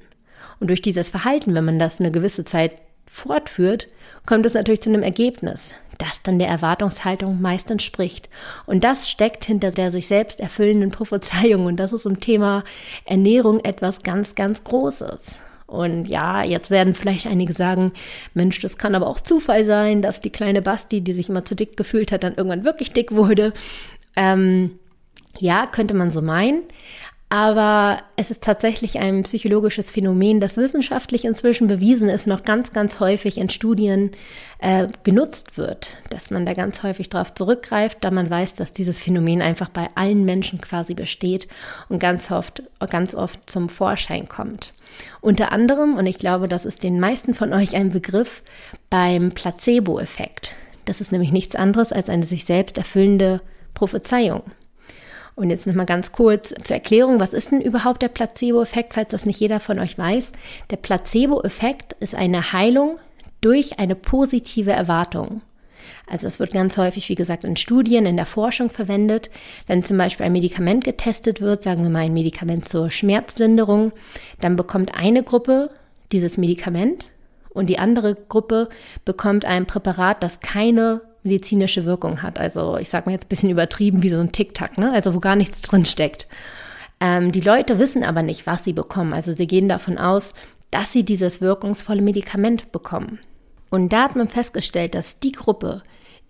Und 0.58 0.68
durch 0.68 0.82
dieses 0.82 1.08
Verhalten, 1.08 1.54
wenn 1.54 1.64
man 1.64 1.78
das 1.78 2.00
eine 2.00 2.10
gewisse 2.10 2.44
Zeit 2.44 2.72
fortführt, 3.06 3.88
kommt 4.26 4.46
es 4.46 4.54
natürlich 4.54 4.80
zu 4.80 4.90
einem 4.90 5.02
Ergebnis 5.02 5.74
das 6.00 6.22
dann 6.22 6.38
der 6.38 6.48
Erwartungshaltung 6.48 7.40
meist 7.40 7.70
entspricht. 7.70 8.28
Und 8.66 8.84
das 8.84 9.08
steckt 9.10 9.44
hinter 9.44 9.70
der 9.70 9.90
sich 9.90 10.06
selbst 10.06 10.40
erfüllenden 10.40 10.90
Prophezeiung. 10.90 11.66
Und 11.66 11.76
das 11.76 11.92
ist 11.92 12.06
im 12.06 12.20
Thema 12.20 12.64
Ernährung 13.04 13.60
etwas 13.60 14.02
ganz, 14.02 14.34
ganz 14.34 14.64
Großes. 14.64 15.36
Und 15.66 16.06
ja, 16.06 16.42
jetzt 16.42 16.70
werden 16.70 16.94
vielleicht 16.94 17.26
einige 17.26 17.52
sagen, 17.52 17.92
Mensch, 18.34 18.58
das 18.58 18.76
kann 18.76 18.96
aber 18.96 19.06
auch 19.06 19.20
Zufall 19.20 19.64
sein, 19.64 20.02
dass 20.02 20.20
die 20.20 20.30
kleine 20.30 20.62
Basti, 20.62 21.00
die 21.00 21.12
sich 21.12 21.28
immer 21.28 21.44
zu 21.44 21.54
dick 21.54 21.76
gefühlt 21.76 22.10
hat, 22.10 22.24
dann 22.24 22.34
irgendwann 22.34 22.64
wirklich 22.64 22.92
dick 22.92 23.12
wurde. 23.12 23.52
Ähm, 24.16 24.78
ja, 25.38 25.66
könnte 25.66 25.94
man 25.94 26.10
so 26.10 26.22
meinen. 26.22 26.62
Aber 27.32 28.02
es 28.16 28.32
ist 28.32 28.42
tatsächlich 28.42 28.98
ein 28.98 29.22
psychologisches 29.22 29.92
Phänomen, 29.92 30.40
das 30.40 30.56
wissenschaftlich 30.56 31.24
inzwischen 31.24 31.68
bewiesen 31.68 32.08
ist, 32.08 32.26
noch 32.26 32.42
ganz, 32.42 32.72
ganz 32.72 32.98
häufig 32.98 33.38
in 33.38 33.48
Studien 33.48 34.10
äh, 34.58 34.88
genutzt 35.04 35.56
wird, 35.56 35.96
dass 36.08 36.32
man 36.32 36.44
da 36.44 36.54
ganz 36.54 36.82
häufig 36.82 37.08
darauf 37.08 37.32
zurückgreift, 37.32 37.98
da 38.00 38.10
man 38.10 38.28
weiß, 38.28 38.54
dass 38.54 38.72
dieses 38.72 38.98
Phänomen 38.98 39.42
einfach 39.42 39.68
bei 39.68 39.86
allen 39.94 40.24
Menschen 40.24 40.60
quasi 40.60 40.94
besteht 40.94 41.46
und 41.88 42.00
ganz 42.00 42.32
oft, 42.32 42.64
ganz 42.90 43.14
oft 43.14 43.48
zum 43.48 43.68
Vorschein 43.68 44.28
kommt. 44.28 44.72
Unter 45.20 45.52
anderem, 45.52 45.94
und 45.94 46.06
ich 46.06 46.18
glaube, 46.18 46.48
das 46.48 46.66
ist 46.66 46.82
den 46.82 46.98
meisten 46.98 47.34
von 47.34 47.52
euch 47.52 47.76
ein 47.76 47.92
Begriff, 47.92 48.42
beim 48.90 49.30
Placebo-Effekt. 49.30 50.56
Das 50.84 51.00
ist 51.00 51.12
nämlich 51.12 51.30
nichts 51.30 51.54
anderes 51.54 51.92
als 51.92 52.08
eine 52.08 52.26
sich 52.26 52.44
selbst 52.44 52.76
erfüllende 52.76 53.40
Prophezeiung. 53.72 54.42
Und 55.40 55.48
jetzt 55.48 55.66
nochmal 55.66 55.86
ganz 55.86 56.12
kurz 56.12 56.52
zur 56.64 56.76
Erklärung, 56.76 57.18
was 57.18 57.32
ist 57.32 57.50
denn 57.50 57.62
überhaupt 57.62 58.02
der 58.02 58.08
Placebo-Effekt, 58.08 58.92
falls 58.92 59.08
das 59.08 59.24
nicht 59.24 59.40
jeder 59.40 59.58
von 59.58 59.78
euch 59.78 59.96
weiß? 59.96 60.32
Der 60.68 60.76
Placebo-Effekt 60.76 61.94
ist 61.98 62.14
eine 62.14 62.52
Heilung 62.52 62.98
durch 63.40 63.78
eine 63.78 63.94
positive 63.94 64.72
Erwartung. 64.72 65.40
Also 66.06 66.26
es 66.26 66.40
wird 66.40 66.52
ganz 66.52 66.76
häufig, 66.76 67.08
wie 67.08 67.14
gesagt, 67.14 67.44
in 67.44 67.56
Studien, 67.56 68.04
in 68.04 68.18
der 68.18 68.26
Forschung 68.26 68.68
verwendet. 68.68 69.30
Wenn 69.66 69.82
zum 69.82 69.96
Beispiel 69.96 70.26
ein 70.26 70.32
Medikament 70.32 70.84
getestet 70.84 71.40
wird, 71.40 71.62
sagen 71.62 71.84
wir 71.84 71.90
mal 71.90 72.00
ein 72.00 72.12
Medikament 72.12 72.68
zur 72.68 72.90
Schmerzlinderung, 72.90 73.92
dann 74.42 74.56
bekommt 74.56 74.94
eine 74.94 75.22
Gruppe 75.22 75.70
dieses 76.12 76.36
Medikament 76.36 77.12
und 77.48 77.70
die 77.70 77.78
andere 77.78 78.14
Gruppe 78.14 78.68
bekommt 79.06 79.46
ein 79.46 79.64
Präparat, 79.64 80.22
das 80.22 80.40
keine 80.40 81.00
medizinische 81.22 81.84
Wirkung 81.84 82.22
hat. 82.22 82.38
Also 82.38 82.76
ich 82.78 82.88
sage 82.88 83.06
mal 83.06 83.12
jetzt 83.12 83.26
ein 83.26 83.28
bisschen 83.28 83.50
übertrieben 83.50 84.02
wie 84.02 84.08
so 84.08 84.18
ein 84.18 84.32
Tic-Tac, 84.32 84.78
ne? 84.78 84.92
also 84.92 85.14
wo 85.14 85.20
gar 85.20 85.36
nichts 85.36 85.62
drin 85.62 85.84
steckt. 85.84 86.28
Ähm, 87.00 87.32
die 87.32 87.40
Leute 87.40 87.78
wissen 87.78 88.04
aber 88.04 88.22
nicht, 88.22 88.46
was 88.46 88.64
sie 88.64 88.72
bekommen. 88.72 89.12
Also 89.12 89.32
sie 89.32 89.46
gehen 89.46 89.68
davon 89.68 89.98
aus, 89.98 90.34
dass 90.70 90.92
sie 90.92 91.04
dieses 91.04 91.40
wirkungsvolle 91.40 92.02
Medikament 92.02 92.72
bekommen. 92.72 93.18
Und 93.70 93.92
da 93.92 94.04
hat 94.04 94.16
man 94.16 94.28
festgestellt, 94.28 94.94
dass 94.94 95.20
die 95.20 95.32
Gruppe, 95.32 95.82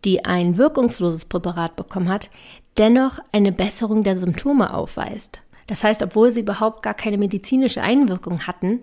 die 0.05 0.25
ein 0.25 0.57
wirkungsloses 0.57 1.25
Präparat 1.25 1.77
bekommen 1.77 2.09
hat, 2.09 2.31
dennoch 2.79 3.19
eine 3.33 3.53
Besserung 3.53 4.03
der 4.03 4.17
Symptome 4.17 4.73
aufweist. 4.73 5.41
Das 5.67 5.85
heißt, 5.85 6.03
obwohl 6.03 6.33
sie 6.33 6.41
überhaupt 6.41 6.83
gar 6.83 6.95
keine 6.95 7.19
medizinische 7.19 7.83
Einwirkung 7.83 8.47
hatten, 8.47 8.81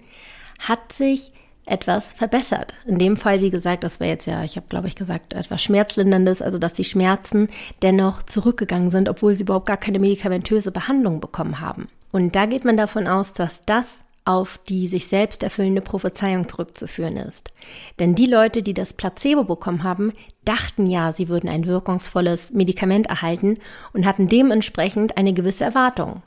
hat 0.60 0.92
sich 0.92 1.32
etwas 1.68 2.14
verbessert. 2.14 2.74
In 2.86 2.98
dem 2.98 3.18
Fall, 3.18 3.42
wie 3.42 3.50
gesagt, 3.50 3.84
das 3.84 4.00
wäre 4.00 4.12
jetzt 4.12 4.26
ja, 4.26 4.44
ich 4.44 4.56
habe 4.56 4.68
glaube 4.70 4.88
ich 4.88 4.96
gesagt, 4.96 5.34
etwas 5.34 5.62
Schmerzlinderndes, 5.62 6.42
also 6.42 6.58
dass 6.58 6.74
die 6.74 6.84
Schmerzen 6.84 7.50
dennoch 7.82 8.24
zurückgegangen 8.24 8.92
sind, 8.92 9.10
obwohl 9.10 9.34
sie 9.34 9.44
überhaupt 9.44 9.66
gar 9.68 9.78
keine 9.78 10.00
medikamentöse 10.00 10.72
Behandlung 10.72 11.20
bekommen 11.20 11.60
haben. 11.60 11.88
Und 12.12 12.36
da 12.36 12.46
geht 12.46 12.66
man 12.66 12.78
davon 12.78 13.08
aus, 13.08 13.34
dass 13.34 13.62
das 13.62 14.00
auf 14.28 14.60
die 14.68 14.88
sich 14.88 15.08
selbst 15.08 15.42
erfüllende 15.42 15.82
Prophezeiung 15.82 16.50
zurückzuführen 16.50 17.16
ist. 17.16 17.52
Denn 17.98 18.14
die 18.14 18.26
Leute, 18.26 18.62
die 18.62 18.74
das 18.74 18.92
Placebo 18.92 19.46
bekommen 19.46 19.84
haben, 19.84 20.12
dachten 20.44 20.86
ja, 20.86 21.14
sie 21.14 21.30
würden 21.30 21.50
ein 21.50 21.66
wirkungsvolles 21.66 22.52
Medikament 22.52 23.08
erhalten 23.08 23.58
und 23.94 24.06
hatten 24.06 24.28
dementsprechend 24.28 25.18
eine 25.18 25.34
gewisse 25.34 25.64
Erwartung 25.64 26.24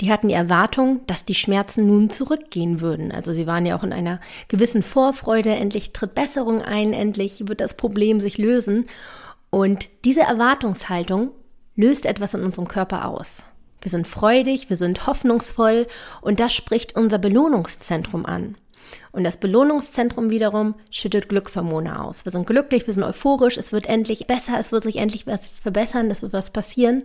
die 0.00 0.10
hatten 0.10 0.28
die 0.28 0.34
Erwartung, 0.34 1.00
dass 1.06 1.24
die 1.24 1.34
Schmerzen 1.34 1.86
nun 1.86 2.10
zurückgehen 2.10 2.80
würden. 2.80 3.12
Also 3.12 3.32
sie 3.32 3.46
waren 3.46 3.66
ja 3.66 3.78
auch 3.78 3.84
in 3.84 3.92
einer 3.92 4.20
gewissen 4.48 4.82
Vorfreude, 4.82 5.50
endlich 5.50 5.92
tritt 5.92 6.14
Besserung 6.14 6.62
ein, 6.62 6.92
endlich 6.92 7.48
wird 7.48 7.60
das 7.60 7.76
Problem 7.76 8.20
sich 8.20 8.38
lösen. 8.38 8.86
Und 9.50 9.88
diese 10.04 10.22
Erwartungshaltung 10.22 11.30
löst 11.76 12.06
etwas 12.06 12.34
in 12.34 12.42
unserem 12.42 12.68
Körper 12.68 13.06
aus. 13.06 13.42
Wir 13.80 13.90
sind 13.90 14.06
freudig, 14.06 14.70
wir 14.70 14.76
sind 14.76 15.06
hoffnungsvoll 15.06 15.86
und 16.20 16.40
das 16.40 16.54
spricht 16.54 16.96
unser 16.96 17.18
Belohnungszentrum 17.18 18.24
an. 18.24 18.56
Und 19.12 19.24
das 19.24 19.36
Belohnungszentrum 19.36 20.30
wiederum 20.30 20.74
schüttet 20.90 21.28
Glückshormone 21.28 22.02
aus. 22.02 22.24
Wir 22.24 22.32
sind 22.32 22.46
glücklich, 22.46 22.86
wir 22.86 22.94
sind 22.94 23.02
euphorisch, 23.02 23.56
es 23.56 23.72
wird 23.72 23.86
endlich 23.86 24.26
besser, 24.26 24.58
es 24.58 24.72
wird 24.72 24.84
sich 24.84 24.96
endlich 24.96 25.26
was 25.26 25.46
verbessern, 25.46 26.10
es 26.10 26.22
wird 26.22 26.32
was 26.32 26.50
passieren. 26.50 27.02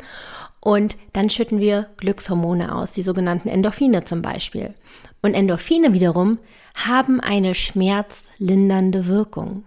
Und 0.59 0.97
dann 1.13 1.29
schütten 1.29 1.59
wir 1.59 1.87
Glückshormone 1.97 2.73
aus, 2.75 2.91
die 2.91 3.01
sogenannten 3.01 3.49
Endorphine 3.49 4.03
zum 4.03 4.21
Beispiel. 4.21 4.73
Und 5.21 5.33
Endorphine 5.33 5.93
wiederum 5.93 6.39
haben 6.75 7.19
eine 7.19 7.55
schmerzlindernde 7.55 9.07
Wirkung. 9.07 9.65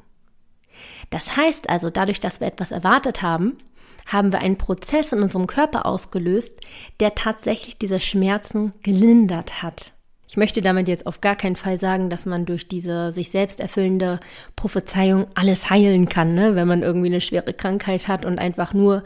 Das 1.11 1.37
heißt 1.37 1.69
also, 1.69 1.91
dadurch, 1.91 2.21
dass 2.21 2.41
wir 2.41 2.47
etwas 2.47 2.71
erwartet 2.71 3.23
haben, 3.23 3.59
haben 4.07 4.33
wir 4.33 4.41
einen 4.41 4.59
Prozess 4.59 5.13
in 5.13 5.23
unserem 5.23 5.47
Körper 5.47 5.87
ausgelöst, 5.87 6.61
der 7.01 7.15
tatsächlich 7.15 7.79
diese 7.79 8.01
Schmerzen 8.01 8.73
gelindert 8.83 9.63
hat. 9.63 9.93
Ich 10.31 10.37
möchte 10.37 10.63
damit 10.63 10.87
jetzt 10.87 11.09
auf 11.09 11.21
gar 11.21 11.35
keinen 11.35 11.57
Fall 11.57 11.81
sagen, 11.81 12.09
dass 12.09 12.25
man 12.25 12.47
durch 12.47 12.69
diese 12.69 13.11
sich 13.11 13.33
selbst 13.33 13.59
erfüllende 13.59 14.21
Prophezeiung 14.55 15.27
alles 15.35 15.71
heilen 15.71 16.09
kann, 16.09 16.37
ne? 16.37 16.55
wenn 16.55 16.69
man 16.69 16.85
irgendwie 16.85 17.09
eine 17.09 17.21
schwere 17.21 17.53
Krankheit 17.53 18.07
hat 18.07 18.25
und 18.25 18.39
einfach 18.39 18.73
nur 18.73 19.03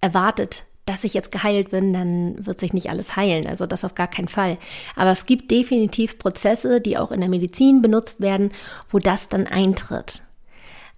erwartet, 0.00 0.64
dass 0.84 1.04
ich 1.04 1.14
jetzt 1.14 1.30
geheilt 1.30 1.70
bin, 1.70 1.92
dann 1.92 2.44
wird 2.44 2.58
sich 2.58 2.72
nicht 2.72 2.90
alles 2.90 3.14
heilen. 3.14 3.46
Also 3.46 3.66
das 3.66 3.84
auf 3.84 3.94
gar 3.94 4.08
keinen 4.08 4.26
Fall. 4.26 4.58
Aber 4.96 5.12
es 5.12 5.24
gibt 5.24 5.52
definitiv 5.52 6.18
Prozesse, 6.18 6.80
die 6.80 6.98
auch 6.98 7.12
in 7.12 7.20
der 7.20 7.30
Medizin 7.30 7.80
benutzt 7.80 8.20
werden, 8.20 8.50
wo 8.90 8.98
das 8.98 9.28
dann 9.28 9.46
eintritt. 9.46 10.22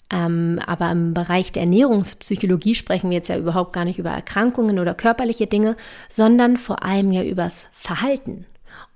Ähm, 0.08 0.60
aber 0.66 0.90
im 0.90 1.12
Bereich 1.12 1.52
der 1.52 1.64
Ernährungspsychologie 1.64 2.74
sprechen 2.74 3.10
wir 3.10 3.18
jetzt 3.18 3.28
ja 3.28 3.36
überhaupt 3.36 3.74
gar 3.74 3.84
nicht 3.84 3.98
über 3.98 4.12
Erkrankungen 4.12 4.78
oder 4.78 4.94
körperliche 4.94 5.46
Dinge, 5.46 5.76
sondern 6.08 6.56
vor 6.56 6.82
allem 6.82 7.12
ja 7.12 7.22
übers 7.22 7.68
Verhalten. 7.74 8.46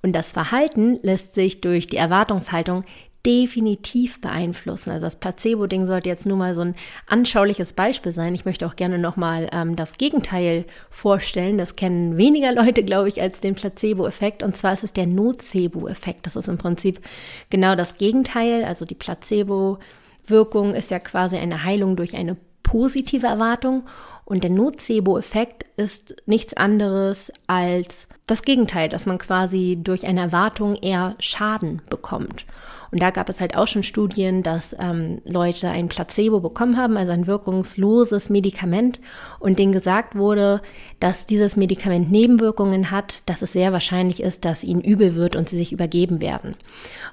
Und 0.02 0.12
das 0.12 0.32
Verhalten 0.32 0.98
lässt 1.02 1.34
sich 1.34 1.60
durch 1.60 1.86
die 1.86 1.96
Erwartungshaltung 1.96 2.84
definitiv 3.24 4.20
beeinflussen. 4.20 4.90
Also 4.90 5.06
das 5.06 5.16
Placebo-Ding 5.16 5.86
sollte 5.86 6.08
jetzt 6.08 6.26
nur 6.26 6.36
mal 6.36 6.54
so 6.54 6.62
ein 6.62 6.74
anschauliches 7.06 7.72
Beispiel 7.72 8.12
sein. 8.12 8.34
Ich 8.34 8.44
möchte 8.44 8.66
auch 8.66 8.74
gerne 8.74 8.98
nochmal 8.98 9.48
ähm, 9.52 9.76
das 9.76 9.96
Gegenteil 9.96 10.64
vorstellen. 10.90 11.56
Das 11.56 11.76
kennen 11.76 12.16
weniger 12.16 12.52
Leute, 12.52 12.82
glaube 12.82 13.08
ich, 13.08 13.20
als 13.20 13.40
den 13.40 13.54
Placebo-Effekt. 13.54 14.42
Und 14.42 14.56
zwar 14.56 14.72
ist 14.72 14.82
es 14.82 14.92
der 14.92 15.06
Nocebo-Effekt. 15.06 16.26
Das 16.26 16.34
ist 16.34 16.48
im 16.48 16.58
Prinzip 16.58 17.00
genau 17.48 17.76
das 17.76 17.96
Gegenteil. 17.96 18.64
Also 18.64 18.84
die 18.86 18.96
Placebo-Wirkung 18.96 20.74
ist 20.74 20.90
ja 20.90 20.98
quasi 20.98 21.36
eine 21.36 21.62
Heilung 21.62 21.94
durch 21.94 22.16
eine 22.16 22.36
positive 22.64 23.28
Erwartung. 23.28 23.84
Und 24.24 24.42
der 24.42 24.50
Nocebo-Effekt 24.50 25.64
ist 25.76 26.16
nichts 26.26 26.54
anderes 26.54 27.32
als 27.46 28.08
das 28.32 28.42
Gegenteil, 28.42 28.88
dass 28.88 29.06
man 29.06 29.18
quasi 29.18 29.78
durch 29.82 30.06
eine 30.06 30.20
Erwartung 30.20 30.76
eher 30.76 31.14
Schaden 31.18 31.82
bekommt. 31.90 32.46
Und 32.92 33.00
da 33.00 33.10
gab 33.10 33.30
es 33.30 33.40
halt 33.40 33.56
auch 33.56 33.66
schon 33.66 33.82
Studien, 33.82 34.42
dass 34.42 34.76
ähm, 34.78 35.22
Leute 35.24 35.68
ein 35.68 35.88
Placebo 35.88 36.40
bekommen 36.40 36.76
haben, 36.76 36.98
also 36.98 37.12
ein 37.12 37.26
wirkungsloses 37.26 38.28
Medikament, 38.28 39.00
und 39.40 39.58
denen 39.58 39.72
gesagt 39.72 40.14
wurde, 40.14 40.60
dass 41.00 41.24
dieses 41.24 41.56
Medikament 41.56 42.10
Nebenwirkungen 42.10 42.90
hat, 42.90 43.28
dass 43.28 43.40
es 43.40 43.52
sehr 43.52 43.72
wahrscheinlich 43.72 44.22
ist, 44.22 44.44
dass 44.44 44.62
ihnen 44.62 44.82
übel 44.82 45.14
wird 45.14 45.36
und 45.36 45.48
sie 45.48 45.56
sich 45.56 45.72
übergeben 45.72 46.20
werden. 46.20 46.54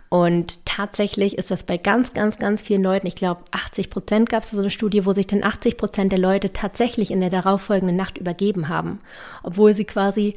Und 0.09 0.65
tatsächlich 0.65 1.38
ist 1.38 1.49
das 1.49 1.63
bei 1.63 1.77
ganz, 1.77 2.13
ganz, 2.13 2.38
ganz 2.39 2.61
vielen 2.61 2.83
Leuten, 2.83 3.07
ich 3.07 3.15
glaube 3.15 3.43
80 3.51 3.89
Prozent 3.89 4.29
gab 4.29 4.43
es 4.43 4.51
so 4.51 4.59
eine 4.59 4.71
Studie, 4.71 5.05
wo 5.05 5.13
sich 5.13 5.27
dann 5.27 5.43
80 5.43 5.77
Prozent 5.77 6.11
der 6.11 6.19
Leute 6.19 6.51
tatsächlich 6.51 7.09
in 7.09 7.21
der 7.21 7.29
darauffolgenden 7.29 7.95
Nacht 7.95 8.17
übergeben 8.17 8.67
haben, 8.67 8.99
obwohl 9.43 9.73
sie 9.73 9.85
quasi 9.85 10.35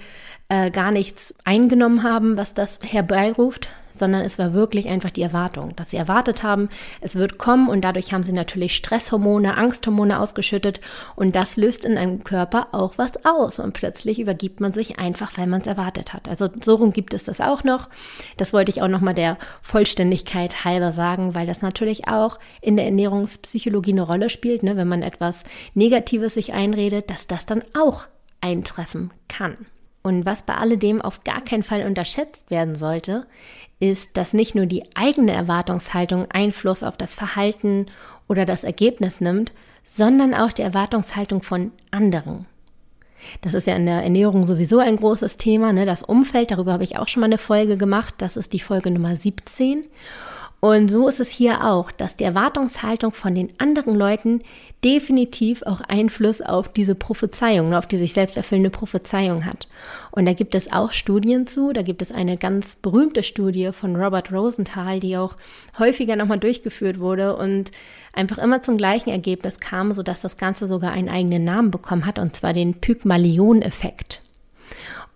äh, 0.52 0.70
gar 0.70 0.90
nichts 0.90 1.34
eingenommen 1.44 2.02
haben, 2.02 2.36
was 2.36 2.52
das 2.52 2.78
herbeiruft, 2.82 3.70
sondern 3.90 4.20
es 4.20 4.38
war 4.38 4.52
wirklich 4.52 4.86
einfach 4.86 5.10
die 5.10 5.22
Erwartung, 5.22 5.74
dass 5.76 5.90
sie 5.90 5.96
erwartet 5.96 6.42
haben, 6.42 6.68
es 7.00 7.16
wird 7.16 7.38
kommen 7.38 7.70
und 7.70 7.82
dadurch 7.82 8.12
haben 8.12 8.22
sie 8.22 8.34
natürlich 8.34 8.76
Stresshormone, 8.76 9.56
Angsthormone 9.56 10.20
ausgeschüttet 10.20 10.82
und 11.16 11.34
das 11.36 11.56
löst 11.56 11.86
in 11.86 11.96
einem 11.96 12.22
Körper 12.22 12.68
auch 12.72 12.98
was 12.98 13.24
aus 13.24 13.60
und 13.60 13.72
plötzlich 13.72 14.20
übergibt 14.20 14.60
man 14.60 14.74
sich 14.74 14.98
einfach, 14.98 15.38
weil 15.38 15.46
man 15.46 15.62
es 15.62 15.66
erwartet 15.66 16.12
hat. 16.12 16.28
Also 16.28 16.50
so 16.62 16.74
rum 16.74 16.92
gibt 16.92 17.14
es 17.14 17.24
das 17.24 17.40
auch 17.40 17.64
noch. 17.64 17.88
Das 18.36 18.52
wollte 18.52 18.72
ich 18.72 18.82
auch 18.82 18.88
nochmal 18.88 19.14
der 19.14 19.38
Vollständigkeit 19.62 20.66
halber 20.66 20.92
sagen, 20.92 21.34
weil 21.34 21.46
das 21.46 21.62
natürlich 21.62 22.08
auch 22.08 22.38
in 22.60 22.76
der 22.76 22.84
Ernährungspsychologie 22.84 23.92
eine 23.92 24.02
Rolle 24.02 24.28
spielt, 24.28 24.64
ne? 24.64 24.76
wenn 24.76 24.88
man 24.88 25.02
etwas 25.02 25.44
Negatives 25.72 26.34
sich 26.34 26.52
einredet, 26.52 27.08
dass 27.08 27.26
das 27.26 27.46
dann 27.46 27.62
auch 27.74 28.04
eintreffen 28.42 29.12
kann. 29.28 29.56
Und 30.02 30.26
was 30.26 30.42
bei 30.42 30.54
alledem 30.54 31.00
auf 31.00 31.22
gar 31.24 31.40
keinen 31.40 31.62
Fall 31.62 31.86
unterschätzt 31.86 32.50
werden 32.50 32.74
sollte, 32.74 33.26
ist, 33.78 34.16
dass 34.16 34.32
nicht 34.32 34.54
nur 34.54 34.66
die 34.66 34.84
eigene 34.94 35.32
Erwartungshaltung 35.32 36.30
Einfluss 36.30 36.82
auf 36.82 36.96
das 36.96 37.14
Verhalten 37.14 37.86
oder 38.28 38.44
das 38.44 38.64
Ergebnis 38.64 39.20
nimmt, 39.20 39.52
sondern 39.84 40.34
auch 40.34 40.52
die 40.52 40.62
Erwartungshaltung 40.62 41.42
von 41.42 41.72
anderen. 41.90 42.46
Das 43.40 43.54
ist 43.54 43.66
ja 43.66 43.76
in 43.76 43.86
der 43.86 44.02
Ernährung 44.02 44.46
sowieso 44.46 44.78
ein 44.78 44.96
großes 44.96 45.36
Thema, 45.36 45.72
ne? 45.72 45.86
das 45.86 46.02
Umfeld, 46.02 46.50
darüber 46.50 46.72
habe 46.72 46.84
ich 46.84 46.98
auch 46.98 47.06
schon 47.06 47.20
mal 47.20 47.26
eine 47.26 47.38
Folge 47.38 47.76
gemacht, 47.76 48.14
das 48.18 48.36
ist 48.36 48.52
die 48.52 48.60
Folge 48.60 48.90
Nummer 48.90 49.16
17. 49.16 49.86
Und 50.60 50.90
so 50.90 51.08
ist 51.08 51.18
es 51.18 51.30
hier 51.30 51.64
auch, 51.64 51.90
dass 51.90 52.16
die 52.16 52.24
Erwartungshaltung 52.24 53.12
von 53.12 53.34
den 53.34 53.52
anderen 53.58 53.96
Leuten 53.96 54.40
definitiv 54.84 55.62
auch 55.62 55.80
Einfluss 55.80 56.42
auf 56.42 56.68
diese 56.72 56.94
Prophezeiung, 56.94 57.72
auf 57.74 57.86
die 57.86 57.96
sich 57.96 58.12
selbst 58.12 58.36
erfüllende 58.36 58.70
Prophezeiung 58.70 59.44
hat. 59.44 59.68
Und 60.10 60.26
da 60.26 60.32
gibt 60.32 60.54
es 60.54 60.72
auch 60.72 60.92
Studien 60.92 61.46
zu. 61.46 61.72
Da 61.72 61.82
gibt 61.82 62.02
es 62.02 62.10
eine 62.10 62.36
ganz 62.36 62.76
berühmte 62.76 63.22
Studie 63.22 63.70
von 63.72 63.96
Robert 63.96 64.32
Rosenthal, 64.32 64.98
die 64.98 65.16
auch 65.16 65.36
häufiger 65.78 66.16
nochmal 66.16 66.38
durchgeführt 66.38 66.98
wurde 66.98 67.36
und 67.36 67.70
einfach 68.12 68.38
immer 68.38 68.62
zum 68.62 68.76
gleichen 68.76 69.10
Ergebnis 69.10 69.60
kam, 69.60 69.92
sodass 69.92 70.20
das 70.20 70.36
Ganze 70.36 70.66
sogar 70.66 70.92
einen 70.92 71.08
eigenen 71.08 71.44
Namen 71.44 71.70
bekommen 71.70 72.04
hat, 72.04 72.18
und 72.18 72.34
zwar 72.34 72.52
den 72.52 72.74
Pygmalion-Effekt. 72.74 74.20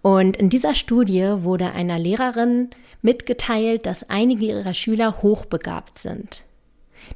Und 0.03 0.37
in 0.37 0.49
dieser 0.49 0.77
Studie 0.77 1.27
wurde 1.39 1.73
einer 1.73 1.99
Lehrerin 1.99 2.71
mitgeteilt, 3.03 3.87
dass 3.87 4.09
einige 4.09 4.47
ihrer 4.47 4.75
Schüler 4.75 5.21
hochbegabt 5.23 5.99
sind. 5.99 6.46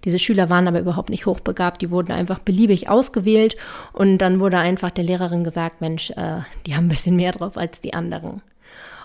Diese 0.05 0.19
Schüler 0.19 0.51
waren 0.51 0.69
aber 0.69 0.81
überhaupt 0.81 1.11
nicht 1.11 1.27
hochbegabt, 1.27 1.83
die 1.83 1.91
wurden 1.91 2.13
einfach 2.13 2.39
beliebig 2.39 2.89
ausgewählt 2.89 3.57
und 3.93 4.19
dann 4.19 4.41
wurde 4.41 4.59
einfach 4.59 4.91
der 4.91 5.05
Lehrerin 5.05 5.45
gesagt, 5.45 5.81
Mensch, 5.81 6.11
äh, 6.11 6.41
die 6.67 6.75
haben 6.75 6.87
ein 6.87 6.91
bisschen 6.91 7.17
mehr 7.17 7.33
drauf 7.33 7.57
als 7.57 7.81
die 7.81 7.95
anderen. 7.95 8.43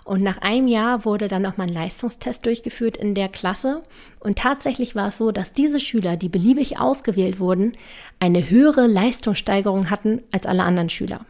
Und 0.04 0.22
nach 0.22 0.38
einem 0.38 0.68
Jahr 0.68 1.04
wurde 1.04 1.28
dann 1.28 1.42
nochmal 1.42 1.68
ein 1.68 1.74
Leistungstest 1.74 2.46
durchgeführt 2.46 2.96
in 2.96 3.16
der 3.16 3.28
Klasse. 3.28 3.82
Und 4.20 4.38
tatsächlich 4.38 4.96
war 4.96 5.08
es 5.08 5.18
so, 5.18 5.32
dass 5.32 5.52
diese 5.52 5.80
Schüler, 5.80 6.16
die 6.16 6.30
beliebig 6.30 6.80
ausgewählt 6.80 7.40
wurden, 7.40 7.72
eine 8.20 8.48
höhere 8.48 8.86
Leistungssteigerung 8.86 9.90
hatten 9.90 10.22
als 10.32 10.46
alle 10.46 10.62
anderen 10.62 10.90
Schüler 10.90 11.26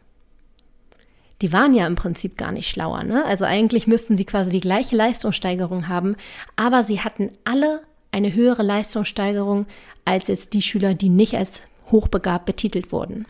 die 1.42 1.52
waren 1.52 1.74
ja 1.74 1.86
im 1.86 1.96
Prinzip 1.96 2.38
gar 2.38 2.52
nicht 2.52 2.70
schlauer. 2.70 3.04
Ne? 3.04 3.26
Also 3.26 3.46
eigentlich 3.46 3.88
müssten 3.88 4.16
sie 4.16 4.26
quasi 4.26 4.52
die 4.52 4.62
gleiche 4.62 4.96
Leistungssteigerung 4.96 5.88
haben, 5.88 6.16
aber 6.56 6.84
sie 6.84 7.02
hatten 7.02 7.32
alle 7.44 7.82
eine 8.16 8.34
höhere 8.34 8.64
Leistungssteigerung 8.64 9.66
als 10.06 10.30
jetzt 10.30 10.54
die 10.54 10.62
Schüler, 10.62 10.94
die 10.94 11.10
nicht 11.10 11.36
als 11.36 11.62
hochbegabt 11.92 12.46
betitelt 12.46 12.94
wurden. 12.94 13.26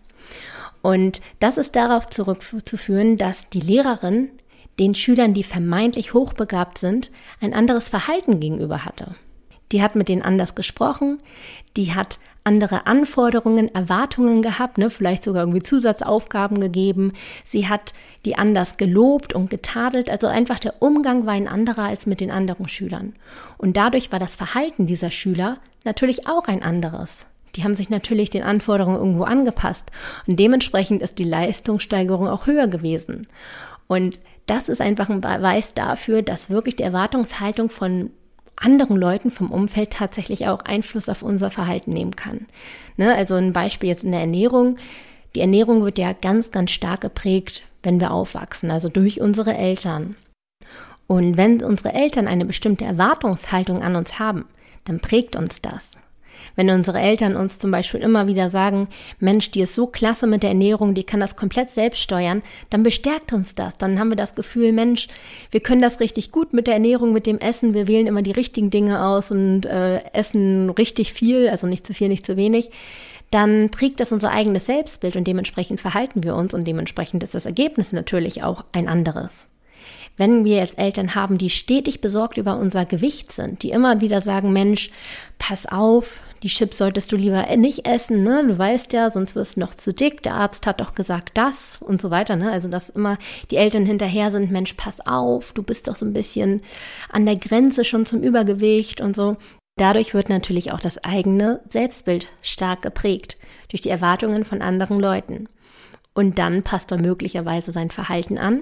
Und 0.84 1.22
das 1.40 1.58
ist 1.58 1.76
darauf 1.76 2.06
zurückzuführen, 2.06 3.18
dass 3.18 3.50
die 3.50 3.60
Lehrerin 3.60 4.30
den 4.78 4.94
Schülern, 4.94 5.34
die 5.34 5.44
vermeintlich 5.44 6.14
hochbegabt 6.14 6.78
sind, 6.78 7.10
ein 7.42 7.56
anderes 7.56 7.90
Verhalten 7.90 8.40
gegenüber 8.40 8.86
hatte. 8.86 9.16
Die 9.72 9.82
hat 9.82 9.96
mit 9.96 10.10
denen 10.10 10.22
anders 10.22 10.56
gesprochen, 10.56 11.18
die 11.76 11.94
hat 11.94 12.20
andere 12.46 12.86
Anforderungen, 12.86 13.74
Erwartungen 13.74 14.44
gehabt, 14.44 14.78
ne, 14.78 14.92
vielleicht 14.92 15.24
sogar 15.24 15.42
irgendwie 15.44 15.64
Zusatzaufgaben 15.64 16.62
gegeben. 16.62 17.12
Sie 17.44 17.68
hat 17.68 17.96
die 18.24 18.38
anders 18.38 18.78
gelobt 18.78 19.34
und 19.34 19.50
getadelt. 19.50 20.12
Also 20.12 20.28
einfach 20.28 20.60
der 20.60 20.82
Umgang 20.82 21.26
war 21.26 21.34
ein 21.34 21.48
anderer 21.48 21.84
als 21.86 22.06
mit 22.06 22.22
den 22.22 22.30
anderen 22.30 22.68
Schülern. 22.68 23.14
Und 23.58 23.78
dadurch 23.78 24.12
war 24.12 24.20
das 24.20 24.36
Verhalten 24.36 24.86
dieser 24.86 25.10
Schüler 25.10 25.58
natürlich 25.84 26.28
auch 26.28 26.48
ein 26.48 26.62
anderes. 26.62 27.26
Die 27.56 27.64
haben 27.64 27.74
sich 27.74 27.90
natürlich 27.90 28.30
den 28.30 28.44
Anforderungen 28.44 28.98
irgendwo 28.98 29.24
angepasst. 29.24 29.90
Und 30.28 30.40
dementsprechend 30.40 31.02
ist 31.02 31.18
die 31.18 31.24
Leistungssteigerung 31.24 32.28
auch 32.28 32.46
höher 32.46 32.68
gewesen. 32.68 33.28
Und 33.88 34.20
das 34.46 34.70
ist 34.70 34.82
einfach 34.82 35.10
ein 35.10 35.22
Beweis 35.22 35.74
dafür, 35.74 36.22
dass 36.22 36.52
wirklich 36.52 36.76
die 36.76 36.84
Erwartungshaltung 36.84 37.70
von 37.70 38.12
anderen 38.56 38.98
Leuten 38.98 39.32
vom 39.32 39.52
Umfeld 39.52 39.92
tatsächlich 39.92 40.48
auch 40.48 40.62
Einfluss 40.62 41.10
auf 41.10 41.22
unser 41.22 41.50
Verhalten 41.50 41.92
nehmen 41.92 42.16
kann. 42.16 42.48
Ne? 42.98 43.14
Also 43.14 43.36
ein 43.36 43.54
Beispiel 43.54 43.90
jetzt 43.90 44.04
in 44.04 44.12
der 44.12 44.22
Ernährung. 44.22 44.78
Die 45.36 45.42
Ernährung 45.42 45.84
wird 45.84 45.98
ja 45.98 46.14
ganz, 46.14 46.52
ganz 46.52 46.72
stark 46.72 47.02
geprägt, 47.02 47.64
wenn 47.84 48.00
wir 48.00 48.12
aufwachsen, 48.12 48.72
also 48.72 48.90
durch 48.90 49.22
unsere 49.22 49.56
Eltern. 49.56 50.16
Und 51.08 51.38
wenn 51.38 51.62
unsere 51.64 51.94
Eltern 51.94 52.28
eine 52.28 52.46
bestimmte 52.46 52.86
Erwartungshaltung 52.86 53.84
an 53.84 53.96
uns 53.96 54.18
haben, 54.18 54.46
dann 54.86 55.00
prägt 55.00 55.36
uns 55.36 55.62
das. 55.62 55.92
Wenn 56.56 56.70
unsere 56.70 57.00
Eltern 57.00 57.36
uns 57.36 57.60
zum 57.60 57.72
Beispiel 57.72 58.00
immer 58.00 58.28
wieder 58.28 58.50
sagen, 58.50 58.88
Mensch, 59.20 59.52
die 59.52 59.62
ist 59.62 59.76
so 59.76 59.88
klasse 59.88 60.28
mit 60.28 60.44
der 60.44 60.50
Ernährung, 60.52 60.94
die 60.94 61.04
kann 61.04 61.20
das 61.20 61.36
komplett 61.36 61.70
selbst 61.70 62.02
steuern, 62.02 62.42
dann 62.70 62.84
bestärkt 62.84 63.34
uns 63.34 63.56
das. 63.56 63.78
Dann 63.78 64.00
haben 64.00 64.10
wir 64.10 64.16
das 64.16 64.36
Gefühl, 64.36 64.72
Mensch, 64.72 65.08
wir 65.52 65.60
können 65.60 65.82
das 65.82 66.00
richtig 66.00 66.32
gut 66.32 66.54
mit 66.54 66.68
der 66.68 66.76
Ernährung, 66.76 67.14
mit 67.14 67.26
dem 67.26 67.40
Essen. 67.40 67.74
Wir 67.74 67.88
wählen 67.88 68.08
immer 68.08 68.22
die 68.22 68.32
richtigen 68.32 68.70
Dinge 68.70 69.06
aus 69.06 69.32
und 69.32 69.66
äh, 69.66 70.04
essen 70.14 70.70
richtig 70.70 71.14
viel, 71.14 71.50
also 71.50 71.68
nicht 71.68 71.86
zu 71.86 71.94
viel, 71.94 72.08
nicht 72.08 72.26
zu 72.26 72.38
wenig. 72.38 72.70
Dann 73.32 73.70
prägt 73.70 74.00
das 74.00 74.12
unser 74.12 74.32
eigenes 74.32 74.68
Selbstbild 74.68 75.16
und 75.16 75.26
dementsprechend 75.28 75.82
verhalten 75.82 76.24
wir 76.24 76.36
uns 76.36 76.54
und 76.54 76.66
dementsprechend 76.66 77.24
ist 77.24 77.34
das 77.34 77.46
Ergebnis 77.46 77.92
natürlich 77.92 78.44
auch 78.44 78.64
ein 78.72 78.88
anderes 78.88 79.48
wenn 80.18 80.46
wir 80.46 80.58
jetzt 80.58 80.78
Eltern 80.78 81.16
haben, 81.16 81.38
die 81.38 81.50
stetig 81.50 82.02
besorgt 82.02 82.38
über 82.38 82.58
unser 82.58 82.86
Gewicht 82.86 83.32
sind, 83.32 83.64
die 83.64 83.72
immer 83.72 84.02
wieder 84.02 84.22
sagen, 84.22 84.54
Mensch, 84.54 84.92
pass 85.38 85.66
auf, 85.66 86.18
die 86.44 86.50
Chips 86.50 86.78
solltest 86.78 87.12
du 87.12 87.16
lieber 87.16 87.46
nicht 87.58 87.88
essen, 87.88 88.24
ne? 88.24 88.46
Du 88.46 88.58
weißt 88.58 88.94
ja, 88.94 89.10
sonst 89.10 89.36
wirst 89.36 89.56
du 89.56 89.62
noch 89.62 89.76
zu 89.76 89.94
dick. 89.94 90.22
Der 90.22 90.36
Arzt 90.36 90.68
hat 90.68 90.82
doch 90.82 90.94
gesagt 90.94 91.32
das 91.36 91.80
und 91.82 92.02
so 92.02 92.12
weiter, 92.12 92.36
ne? 92.36 92.52
Also, 92.52 92.68
dass 92.68 92.90
immer 92.90 93.18
die 93.52 93.58
Eltern 93.58 93.86
hinterher 93.86 94.32
sind, 94.32 94.52
Mensch, 94.52 94.74
pass 94.74 95.06
auf, 95.06 95.54
du 95.54 95.64
bist 95.64 95.88
doch 95.88 95.96
so 95.96 96.06
ein 96.06 96.14
bisschen 96.14 96.62
an 97.10 97.26
der 97.26 97.38
Grenze 97.38 97.84
schon 97.84 98.06
zum 98.06 98.22
Übergewicht 98.22 99.02
und 99.02 99.16
so. 99.16 99.38
Dadurch 99.78 100.14
wird 100.14 100.30
natürlich 100.30 100.72
auch 100.72 100.80
das 100.80 101.04
eigene 101.04 101.60
Selbstbild 101.68 102.28
stark 102.42 102.82
geprägt 102.82 103.38
durch 103.70 103.82
die 103.82 103.90
Erwartungen 103.90 104.46
von 104.46 104.62
anderen 104.62 105.00
Leuten. 105.00 105.50
Und 106.14 106.40
dann 106.40 106.64
passt 106.64 106.92
man 106.92 107.02
möglicherweise 107.02 107.74
sein 107.74 107.92
Verhalten 107.92 108.38
an. 108.38 108.62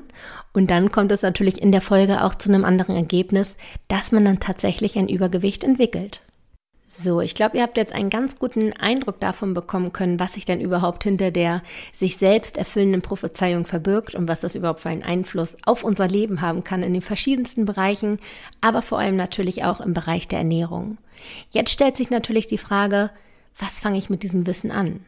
Und 0.53 0.71
dann 0.71 0.91
kommt 0.91 1.11
es 1.11 1.21
natürlich 1.21 1.61
in 1.61 1.71
der 1.71 1.81
Folge 1.81 2.23
auch 2.23 2.33
zu 2.33 2.49
einem 2.49 2.65
anderen 2.65 2.95
Ergebnis, 2.95 3.57
dass 3.87 4.11
man 4.11 4.25
dann 4.25 4.39
tatsächlich 4.39 4.97
ein 4.97 5.07
Übergewicht 5.07 5.63
entwickelt. 5.63 6.21
So, 6.85 7.21
ich 7.21 7.33
glaube, 7.33 7.57
ihr 7.57 7.63
habt 7.63 7.77
jetzt 7.77 7.93
einen 7.93 8.09
ganz 8.09 8.37
guten 8.37 8.73
Eindruck 8.73 9.19
davon 9.19 9.53
bekommen 9.53 9.93
können, 9.93 10.19
was 10.19 10.33
sich 10.33 10.43
denn 10.43 10.59
überhaupt 10.59 11.03
hinter 11.03 11.31
der 11.31 11.63
sich 11.93 12.17
selbst 12.17 12.57
erfüllenden 12.57 13.01
Prophezeiung 13.01 13.65
verbirgt 13.65 14.15
und 14.15 14.27
was 14.27 14.41
das 14.41 14.55
überhaupt 14.55 14.81
für 14.81 14.89
einen 14.89 15.03
Einfluss 15.03 15.55
auf 15.65 15.85
unser 15.85 16.07
Leben 16.07 16.41
haben 16.41 16.63
kann 16.63 16.83
in 16.83 16.93
den 16.93 17.01
verschiedensten 17.01 17.65
Bereichen, 17.65 18.19
aber 18.59 18.81
vor 18.81 18.99
allem 18.99 19.15
natürlich 19.15 19.63
auch 19.63 19.79
im 19.79 19.93
Bereich 19.93 20.27
der 20.27 20.39
Ernährung. 20.39 20.97
Jetzt 21.51 21.71
stellt 21.71 21.95
sich 21.95 22.09
natürlich 22.09 22.47
die 22.47 22.57
Frage, 22.57 23.11
was 23.57 23.79
fange 23.79 23.97
ich 23.97 24.09
mit 24.09 24.23
diesem 24.23 24.45
Wissen 24.45 24.71
an? 24.71 25.05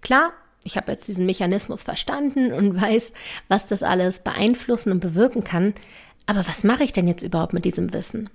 Klar, 0.00 0.32
ich 0.62 0.76
habe 0.76 0.92
jetzt 0.92 1.08
diesen 1.08 1.26
Mechanismus 1.26 1.82
verstanden 1.82 2.52
und 2.52 2.80
weiß, 2.80 3.12
was 3.48 3.66
das 3.66 3.82
alles 3.82 4.20
beeinflussen 4.20 4.92
und 4.92 5.00
bewirken 5.00 5.42
kann. 5.42 5.74
Aber 6.26 6.46
was 6.46 6.62
mache 6.62 6.84
ich 6.84 6.92
denn 6.92 7.08
jetzt 7.08 7.24
überhaupt 7.24 7.52
mit 7.52 7.64
diesem 7.64 7.92
Wissen? 7.92 8.30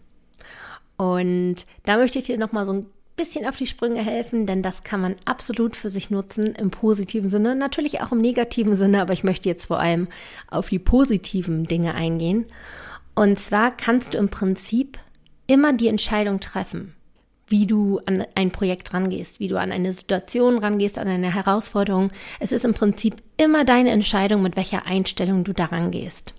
Und 0.99 1.65
da 1.85 1.95
möchte 1.95 2.19
ich 2.19 2.25
dir 2.25 2.37
nochmal 2.37 2.65
so 2.65 2.73
ein 2.73 2.85
bisschen 3.15 3.47
auf 3.47 3.55
die 3.55 3.67
Sprünge 3.67 4.01
helfen, 4.01 4.45
denn 4.45 4.61
das 4.61 4.83
kann 4.83 4.99
man 4.99 5.15
absolut 5.23 5.77
für 5.77 5.89
sich 5.89 6.09
nutzen 6.09 6.43
im 6.55 6.71
positiven 6.71 7.29
Sinne, 7.29 7.55
natürlich 7.55 8.01
auch 8.01 8.11
im 8.11 8.17
negativen 8.17 8.75
Sinne, 8.75 9.01
aber 9.01 9.13
ich 9.13 9.23
möchte 9.23 9.47
jetzt 9.47 9.67
vor 9.67 9.79
allem 9.79 10.09
auf 10.51 10.67
die 10.67 10.77
positiven 10.77 11.63
Dinge 11.67 11.95
eingehen. 11.95 12.47
Und 13.15 13.39
zwar 13.39 13.71
kannst 13.71 14.13
du 14.13 14.17
im 14.17 14.27
Prinzip 14.27 14.99
immer 15.47 15.71
die 15.71 15.87
Entscheidung 15.87 16.41
treffen 16.41 16.93
wie 17.51 17.65
du 17.65 17.99
an 18.05 18.25
ein 18.35 18.51
Projekt 18.51 18.93
rangehst, 18.93 19.39
wie 19.39 19.47
du 19.47 19.59
an 19.59 19.71
eine 19.71 19.91
Situation 19.91 20.59
rangehst, 20.59 20.99
an 20.99 21.07
eine 21.07 21.33
Herausforderung. 21.33 22.09
Es 22.39 22.51
ist 22.51 22.63
im 22.63 22.75
Prinzip 22.75 23.15
immer 23.37 23.65
deine 23.65 23.89
Entscheidung, 23.89 24.43
mit 24.43 24.55
welcher 24.55 24.85
Einstellung 24.85 25.43
du 25.43 25.53
daran 25.53 25.89
gehst. 25.89 26.35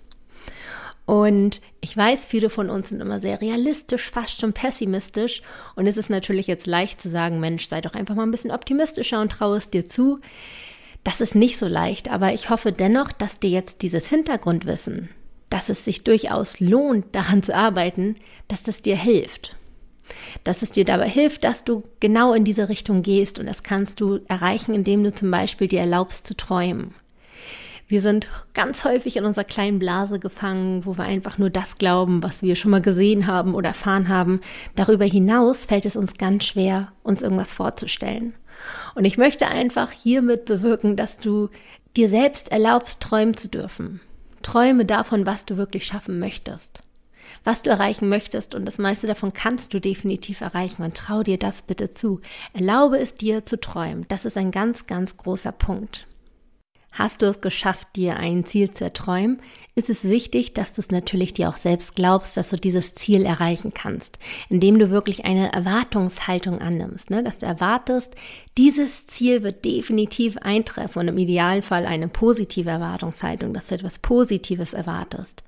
Und 1.05 1.61
ich 1.81 1.95
weiß, 1.95 2.25
viele 2.25 2.49
von 2.49 2.69
uns 2.69 2.89
sind 2.89 3.01
immer 3.01 3.19
sehr 3.19 3.41
realistisch, 3.41 4.09
fast 4.11 4.39
schon 4.39 4.53
pessimistisch. 4.53 5.41
Und 5.75 5.87
es 5.87 5.97
ist 5.97 6.09
natürlich 6.09 6.47
jetzt 6.47 6.67
leicht 6.67 7.01
zu 7.01 7.09
sagen, 7.09 7.39
Mensch, 7.39 7.67
sei 7.67 7.81
doch 7.81 7.93
einfach 7.93 8.15
mal 8.15 8.23
ein 8.23 8.31
bisschen 8.31 8.51
optimistischer 8.51 9.19
und 9.19 9.31
traue 9.31 9.57
es 9.57 9.69
dir 9.69 9.85
zu. 9.85 10.19
Das 11.03 11.19
ist 11.19 11.35
nicht 11.35 11.57
so 11.57 11.67
leicht, 11.67 12.11
aber 12.11 12.33
ich 12.33 12.49
hoffe 12.49 12.71
dennoch, 12.71 13.11
dass 13.11 13.39
dir 13.39 13.49
jetzt 13.49 13.81
dieses 13.81 14.07
Hintergrundwissen, 14.07 15.09
dass 15.49 15.69
es 15.69 15.83
sich 15.83 16.03
durchaus 16.03 16.59
lohnt, 16.59 17.15
daran 17.15 17.41
zu 17.41 17.55
arbeiten, 17.55 18.15
dass 18.47 18.61
das 18.61 18.81
dir 18.81 18.95
hilft 18.95 19.55
dass 20.43 20.61
es 20.61 20.71
dir 20.71 20.85
dabei 20.85 21.09
hilft, 21.09 21.43
dass 21.43 21.63
du 21.63 21.83
genau 21.99 22.33
in 22.33 22.43
diese 22.43 22.69
Richtung 22.69 23.01
gehst 23.01 23.39
und 23.39 23.45
das 23.45 23.63
kannst 23.63 24.01
du 24.01 24.19
erreichen, 24.27 24.73
indem 24.73 25.03
du 25.03 25.13
zum 25.13 25.31
Beispiel 25.31 25.67
dir 25.67 25.81
erlaubst 25.81 26.27
zu 26.27 26.35
träumen. 26.35 26.93
Wir 27.91 28.01
sind 28.01 28.29
ganz 28.53 28.85
häufig 28.85 29.17
in 29.17 29.25
unserer 29.25 29.43
kleinen 29.43 29.77
Blase 29.77 30.17
gefangen, 30.17 30.85
wo 30.85 30.97
wir 30.97 31.03
einfach 31.03 31.37
nur 31.37 31.49
das 31.49 31.75
glauben, 31.75 32.23
was 32.23 32.41
wir 32.41 32.55
schon 32.55 32.71
mal 32.71 32.79
gesehen 32.79 33.27
haben 33.27 33.53
oder 33.53 33.67
erfahren 33.67 34.07
haben. 34.07 34.39
Darüber 34.77 35.03
hinaus 35.03 35.65
fällt 35.65 35.85
es 35.85 35.97
uns 35.97 36.13
ganz 36.13 36.45
schwer, 36.45 36.93
uns 37.03 37.21
irgendwas 37.21 37.51
vorzustellen. 37.51 38.33
Und 38.95 39.03
ich 39.03 39.17
möchte 39.17 39.49
einfach 39.49 39.91
hiermit 39.91 40.45
bewirken, 40.45 40.95
dass 40.95 41.17
du 41.17 41.49
dir 41.97 42.07
selbst 42.07 42.49
erlaubst, 42.49 43.01
träumen 43.01 43.35
zu 43.35 43.49
dürfen. 43.49 43.99
Träume 44.41 44.85
davon, 44.85 45.25
was 45.25 45.43
du 45.43 45.57
wirklich 45.57 45.85
schaffen 45.85 46.17
möchtest 46.17 46.81
was 47.43 47.63
du 47.63 47.69
erreichen 47.71 48.09
möchtest 48.09 48.53
und 48.53 48.65
das 48.65 48.77
meiste 48.77 49.07
davon 49.07 49.33
kannst 49.33 49.73
du 49.73 49.79
definitiv 49.79 50.41
erreichen 50.41 50.83
und 50.83 50.95
trau 50.95 51.23
dir 51.23 51.39
das 51.39 51.63
bitte 51.63 51.89
zu. 51.89 52.19
Erlaube 52.53 52.99
es 52.99 53.15
dir 53.15 53.45
zu 53.45 53.59
träumen. 53.59 54.05
Das 54.09 54.25
ist 54.25 54.37
ein 54.37 54.51
ganz, 54.51 54.85
ganz 54.85 55.17
großer 55.17 55.51
Punkt. 55.51 56.07
Hast 56.91 57.21
du 57.21 57.25
es 57.25 57.39
geschafft, 57.39 57.87
dir 57.95 58.17
ein 58.17 58.45
Ziel 58.45 58.71
zu 58.71 58.83
erträumen, 58.83 59.39
ist 59.75 59.89
es 59.89 60.03
wichtig, 60.03 60.53
dass 60.53 60.73
du 60.73 60.81
es 60.81 60.91
natürlich 60.91 61.31
dir 61.31 61.47
auch 61.47 61.55
selbst 61.55 61.95
glaubst, 61.95 62.35
dass 62.35 62.49
du 62.49 62.57
dieses 62.57 62.93
Ziel 62.95 63.25
erreichen 63.25 63.73
kannst, 63.73 64.19
indem 64.49 64.77
du 64.77 64.89
wirklich 64.89 65.23
eine 65.23 65.53
Erwartungshaltung 65.53 66.59
annimmst, 66.59 67.09
ne? 67.09 67.23
dass 67.23 67.39
du 67.39 67.45
erwartest, 67.45 68.15
dieses 68.57 69.07
Ziel 69.07 69.41
wird 69.41 69.63
definitiv 69.63 70.37
eintreffen 70.37 70.99
und 70.99 71.07
im 71.07 71.17
Idealfall 71.17 71.85
eine 71.85 72.09
positive 72.09 72.69
Erwartungshaltung, 72.69 73.53
dass 73.53 73.67
du 73.67 73.75
etwas 73.75 73.99
Positives 73.99 74.73
erwartest. 74.73 75.43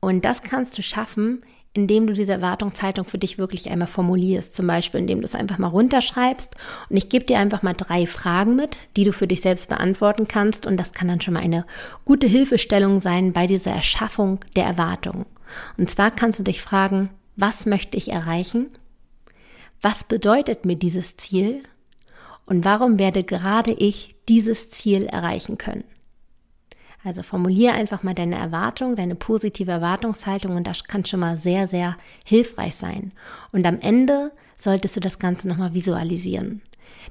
Und 0.00 0.26
das 0.26 0.42
kannst 0.42 0.76
du 0.76 0.82
schaffen, 0.82 1.42
indem 1.74 2.06
du 2.06 2.12
diese 2.12 2.32
Erwartungshaltung 2.32 3.04
für 3.04 3.18
dich 3.18 3.36
wirklich 3.36 3.68
einmal 3.68 3.88
formulierst. 3.88 4.54
Zum 4.54 4.66
Beispiel, 4.68 5.00
indem 5.00 5.18
du 5.18 5.24
es 5.24 5.34
einfach 5.34 5.58
mal 5.58 5.68
runterschreibst. 5.68 6.54
Und 6.88 6.96
ich 6.96 7.08
gebe 7.08 7.24
dir 7.24 7.38
einfach 7.38 7.62
mal 7.62 7.74
drei 7.74 8.06
Fragen 8.06 8.54
mit, 8.54 8.88
die 8.96 9.04
du 9.04 9.12
für 9.12 9.26
dich 9.26 9.40
selbst 9.40 9.68
beantworten 9.68 10.28
kannst. 10.28 10.66
Und 10.66 10.76
das 10.78 10.92
kann 10.92 11.08
dann 11.08 11.20
schon 11.20 11.34
mal 11.34 11.42
eine 11.42 11.66
gute 12.04 12.28
Hilfestellung 12.28 13.00
sein 13.00 13.32
bei 13.32 13.48
dieser 13.48 13.72
Erschaffung 13.72 14.38
der 14.54 14.64
Erwartung. 14.64 15.26
Und 15.76 15.90
zwar 15.90 16.12
kannst 16.12 16.38
du 16.38 16.44
dich 16.44 16.62
fragen, 16.62 17.10
was 17.36 17.66
möchte 17.66 17.96
ich 17.98 18.10
erreichen? 18.10 18.70
Was 19.82 20.04
bedeutet 20.04 20.64
mir 20.64 20.76
dieses 20.76 21.16
Ziel? 21.16 21.64
Und 22.46 22.64
warum 22.64 22.98
werde 22.98 23.24
gerade 23.24 23.72
ich 23.72 24.14
dieses 24.28 24.70
Ziel 24.70 25.06
erreichen 25.06 25.58
können? 25.58 25.84
Also 27.04 27.22
formuliere 27.22 27.74
einfach 27.74 28.02
mal 28.02 28.14
deine 28.14 28.36
Erwartung, 28.36 28.96
deine 28.96 29.14
positive 29.14 29.70
Erwartungshaltung 29.70 30.56
und 30.56 30.66
das 30.66 30.84
kann 30.84 31.04
schon 31.04 31.20
mal 31.20 31.36
sehr, 31.36 31.68
sehr 31.68 31.96
hilfreich 32.24 32.74
sein. 32.74 33.12
Und 33.52 33.66
am 33.66 33.78
Ende 33.78 34.32
solltest 34.56 34.96
du 34.96 35.00
das 35.00 35.18
Ganze 35.18 35.46
nochmal 35.46 35.74
visualisieren. 35.74 36.62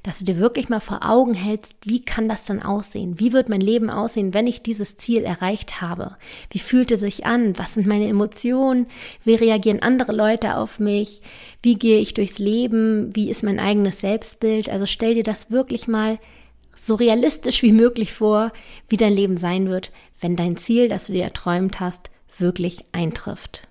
Dass 0.01 0.17
du 0.17 0.25
dir 0.25 0.37
wirklich 0.39 0.69
mal 0.69 0.79
vor 0.79 1.07
Augen 1.07 1.35
hältst, 1.35 1.75
wie 1.83 2.03
kann 2.03 2.27
das 2.27 2.45
dann 2.45 2.63
aussehen? 2.63 3.19
Wie 3.19 3.31
wird 3.31 3.49
mein 3.49 3.61
Leben 3.61 3.91
aussehen, 3.91 4.33
wenn 4.33 4.47
ich 4.47 4.63
dieses 4.63 4.97
Ziel 4.97 5.23
erreicht 5.23 5.81
habe? 5.81 6.15
Wie 6.49 6.59
fühlt 6.59 6.91
es 6.91 7.01
sich 7.01 7.25
an? 7.27 7.57
Was 7.59 7.75
sind 7.75 7.85
meine 7.85 8.07
Emotionen? 8.07 8.87
Wie 9.23 9.35
reagieren 9.35 9.81
andere 9.83 10.11
Leute 10.11 10.57
auf 10.57 10.79
mich? 10.79 11.21
Wie 11.61 11.75
gehe 11.75 11.99
ich 11.99 12.15
durchs 12.15 12.39
Leben? 12.39 13.15
Wie 13.15 13.29
ist 13.29 13.43
mein 13.43 13.59
eigenes 13.59 14.01
Selbstbild? 14.01 14.69
Also 14.69 14.87
stell 14.87 15.13
dir 15.13 15.23
das 15.23 15.51
wirklich 15.51 15.87
mal 15.87 16.17
so 16.75 16.95
realistisch 16.95 17.63
wie 17.63 17.71
möglich 17.71 18.13
vor, 18.13 18.51
wie 18.89 18.97
dein 18.97 19.13
Leben 19.13 19.37
sein 19.37 19.69
wird, 19.69 19.91
wenn 20.19 20.35
dein 20.35 20.57
Ziel, 20.57 20.87
das 20.87 21.07
du 21.07 21.13
dir 21.13 21.23
erträumt 21.23 21.79
hast, 21.79 22.09
wirklich 22.37 22.85
eintrifft. 22.91 23.67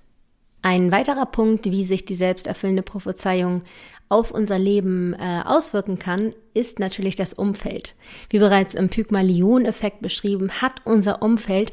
Ein 0.63 0.93
weiterer 0.93 1.27
Punkt, 1.27 1.65
wie 1.67 1.85
sich 1.85 2.05
die 2.05 2.15
selbsterfüllende 2.15 2.83
Prophezeiung 2.83 3.63
auf 4.09 4.31
unser 4.31 4.59
Leben 4.59 5.15
äh, 5.15 5.43
auswirken 5.45 5.99
kann, 5.99 6.35
ist 6.55 6.79
natürlich 6.79 7.17
das 7.17 7.33
Umfeld. 7.33 7.95
Wie 8.29 8.39
bereits 8.39 8.75
im 8.75 8.91
Pygmalion-Effekt 8.91 10.03
beschrieben, 10.03 10.51
hat 10.61 10.83
unser 10.85 11.23
Umfeld 11.23 11.73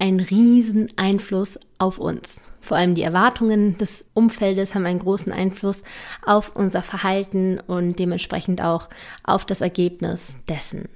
einen 0.00 0.20
riesen 0.20 0.88
Einfluss 0.96 1.58
auf 1.78 1.98
uns. 1.98 2.40
Vor 2.60 2.76
allem 2.76 2.94
die 2.94 3.02
Erwartungen 3.02 3.78
des 3.78 4.06
Umfeldes 4.14 4.74
haben 4.74 4.86
einen 4.86 4.98
großen 4.98 5.32
Einfluss 5.32 5.82
auf 6.24 6.54
unser 6.54 6.82
Verhalten 6.82 7.58
und 7.66 7.98
dementsprechend 7.98 8.62
auch 8.62 8.88
auf 9.24 9.44
das 9.44 9.60
Ergebnis 9.60 10.36
dessen. 10.48 10.88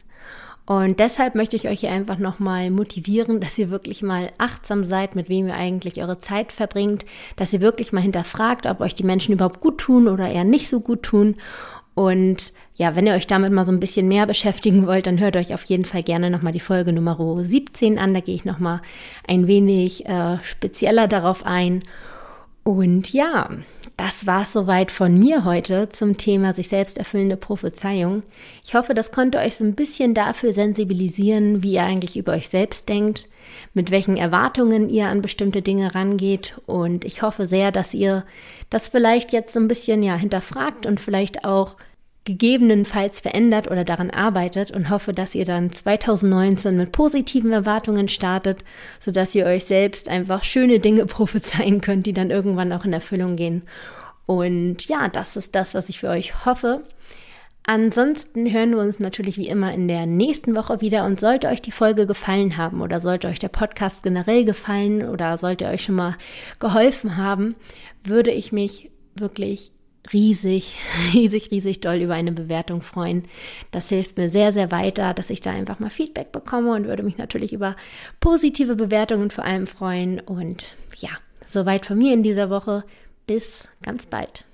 Und 0.66 0.98
deshalb 0.98 1.34
möchte 1.34 1.56
ich 1.56 1.68
euch 1.68 1.80
hier 1.80 1.92
einfach 1.92 2.16
nochmal 2.16 2.70
motivieren, 2.70 3.38
dass 3.40 3.58
ihr 3.58 3.68
wirklich 3.68 4.02
mal 4.02 4.30
achtsam 4.38 4.82
seid, 4.82 5.14
mit 5.14 5.28
wem 5.28 5.48
ihr 5.48 5.54
eigentlich 5.54 6.00
eure 6.00 6.20
Zeit 6.20 6.52
verbringt, 6.52 7.04
dass 7.36 7.52
ihr 7.52 7.60
wirklich 7.60 7.92
mal 7.92 8.00
hinterfragt, 8.00 8.64
ob 8.64 8.80
euch 8.80 8.94
die 8.94 9.04
Menschen 9.04 9.34
überhaupt 9.34 9.60
gut 9.60 9.78
tun 9.78 10.08
oder 10.08 10.30
eher 10.30 10.44
nicht 10.44 10.70
so 10.70 10.80
gut 10.80 11.02
tun. 11.02 11.36
Und 11.94 12.52
ja, 12.74 12.96
wenn 12.96 13.06
ihr 13.06 13.14
euch 13.14 13.26
damit 13.26 13.52
mal 13.52 13.64
so 13.64 13.70
ein 13.70 13.80
bisschen 13.80 14.08
mehr 14.08 14.26
beschäftigen 14.26 14.86
wollt, 14.86 15.06
dann 15.06 15.20
hört 15.20 15.36
euch 15.36 15.54
auf 15.54 15.64
jeden 15.64 15.84
Fall 15.84 16.02
gerne 16.02 16.28
nochmal 16.28 16.52
die 16.52 16.60
Folge 16.60 16.92
Nummer 16.92 17.16
17 17.40 17.98
an. 17.98 18.14
Da 18.14 18.20
gehe 18.20 18.34
ich 18.34 18.44
nochmal 18.44 18.82
ein 19.28 19.46
wenig 19.46 20.06
äh, 20.06 20.38
spezieller 20.42 21.06
darauf 21.06 21.46
ein. 21.46 21.84
Und 22.64 23.12
ja, 23.12 23.50
das 23.96 24.26
war 24.26 24.42
es 24.42 24.52
soweit 24.52 24.90
von 24.90 25.16
mir 25.16 25.44
heute 25.44 25.88
zum 25.88 26.16
Thema 26.16 26.52
sich 26.52 26.68
selbst 26.68 26.98
erfüllende 26.98 27.36
Prophezeiung. 27.36 28.22
Ich 28.64 28.74
hoffe, 28.74 28.92
das 28.92 29.12
konnte 29.12 29.38
euch 29.38 29.56
so 29.56 29.64
ein 29.64 29.74
bisschen 29.74 30.14
dafür 30.14 30.52
sensibilisieren, 30.52 31.62
wie 31.62 31.74
ihr 31.74 31.84
eigentlich 31.84 32.16
über 32.16 32.32
euch 32.32 32.48
selbst 32.48 32.88
denkt, 32.88 33.28
mit 33.72 33.90
welchen 33.90 34.16
Erwartungen 34.16 34.90
ihr 34.90 35.06
an 35.06 35.22
bestimmte 35.22 35.62
Dinge 35.62 35.94
rangeht. 35.94 36.60
Und 36.66 37.04
ich 37.04 37.22
hoffe 37.22 37.46
sehr, 37.46 37.70
dass 37.70 37.94
ihr 37.94 38.24
das 38.68 38.88
vielleicht 38.88 39.32
jetzt 39.32 39.54
so 39.54 39.60
ein 39.60 39.68
bisschen 39.68 40.02
ja 40.02 40.16
hinterfragt 40.16 40.86
und 40.86 40.98
vielleicht 40.98 41.44
auch 41.44 41.76
gegebenenfalls 42.24 43.20
verändert 43.20 43.70
oder 43.70 43.84
daran 43.84 44.10
arbeitet 44.10 44.70
und 44.70 44.88
hoffe, 44.88 45.12
dass 45.12 45.34
ihr 45.34 45.44
dann 45.44 45.70
2019 45.70 46.76
mit 46.76 46.92
positiven 46.92 47.52
Erwartungen 47.52 48.08
startet, 48.08 48.64
sodass 48.98 49.34
ihr 49.34 49.44
euch 49.46 49.66
selbst 49.66 50.08
einfach 50.08 50.42
schöne 50.42 50.80
Dinge 50.80 51.06
prophezeien 51.06 51.80
könnt, 51.80 52.06
die 52.06 52.14
dann 52.14 52.30
irgendwann 52.30 52.72
auch 52.72 52.84
in 52.84 52.92
Erfüllung 52.92 53.36
gehen. 53.36 53.62
Und 54.26 54.86
ja, 54.86 55.08
das 55.08 55.36
ist 55.36 55.54
das, 55.54 55.74
was 55.74 55.90
ich 55.90 56.00
für 56.00 56.08
euch 56.08 56.46
hoffe. 56.46 56.82
Ansonsten 57.66 58.52
hören 58.52 58.72
wir 58.72 58.78
uns 58.78 58.98
natürlich 58.98 59.38
wie 59.38 59.48
immer 59.48 59.72
in 59.72 59.88
der 59.88 60.04
nächsten 60.04 60.54
Woche 60.54 60.82
wieder 60.82 61.04
und 61.04 61.18
sollte 61.18 61.48
euch 61.48 61.62
die 61.62 61.72
Folge 61.72 62.06
gefallen 62.06 62.58
haben 62.58 62.82
oder 62.82 63.00
sollte 63.00 63.26
euch 63.26 63.38
der 63.38 63.48
Podcast 63.48 64.02
generell 64.02 64.44
gefallen 64.44 65.08
oder 65.08 65.38
sollte 65.38 65.66
euch 65.66 65.82
schon 65.84 65.94
mal 65.94 66.16
geholfen 66.58 67.16
haben, 67.16 67.54
würde 68.02 68.30
ich 68.30 68.52
mich 68.52 68.90
wirklich 69.14 69.73
riesig, 70.12 70.76
riesig, 71.12 71.50
riesig 71.50 71.80
doll 71.80 71.96
über 71.96 72.14
eine 72.14 72.32
Bewertung 72.32 72.82
freuen. 72.82 73.24
Das 73.70 73.88
hilft 73.88 74.16
mir 74.16 74.28
sehr, 74.28 74.52
sehr 74.52 74.70
weiter, 74.70 75.14
dass 75.14 75.30
ich 75.30 75.40
da 75.40 75.50
einfach 75.50 75.78
mal 75.78 75.90
Feedback 75.90 76.32
bekomme 76.32 76.72
und 76.72 76.86
würde 76.86 77.02
mich 77.02 77.16
natürlich 77.16 77.52
über 77.52 77.76
positive 78.20 78.76
Bewertungen 78.76 79.30
vor 79.30 79.44
allem 79.44 79.66
freuen. 79.66 80.20
Und 80.20 80.74
ja, 80.96 81.10
soweit 81.46 81.86
von 81.86 81.98
mir 81.98 82.12
in 82.12 82.22
dieser 82.22 82.50
Woche. 82.50 82.84
Bis 83.26 83.66
ganz 83.80 84.04
bald. 84.04 84.42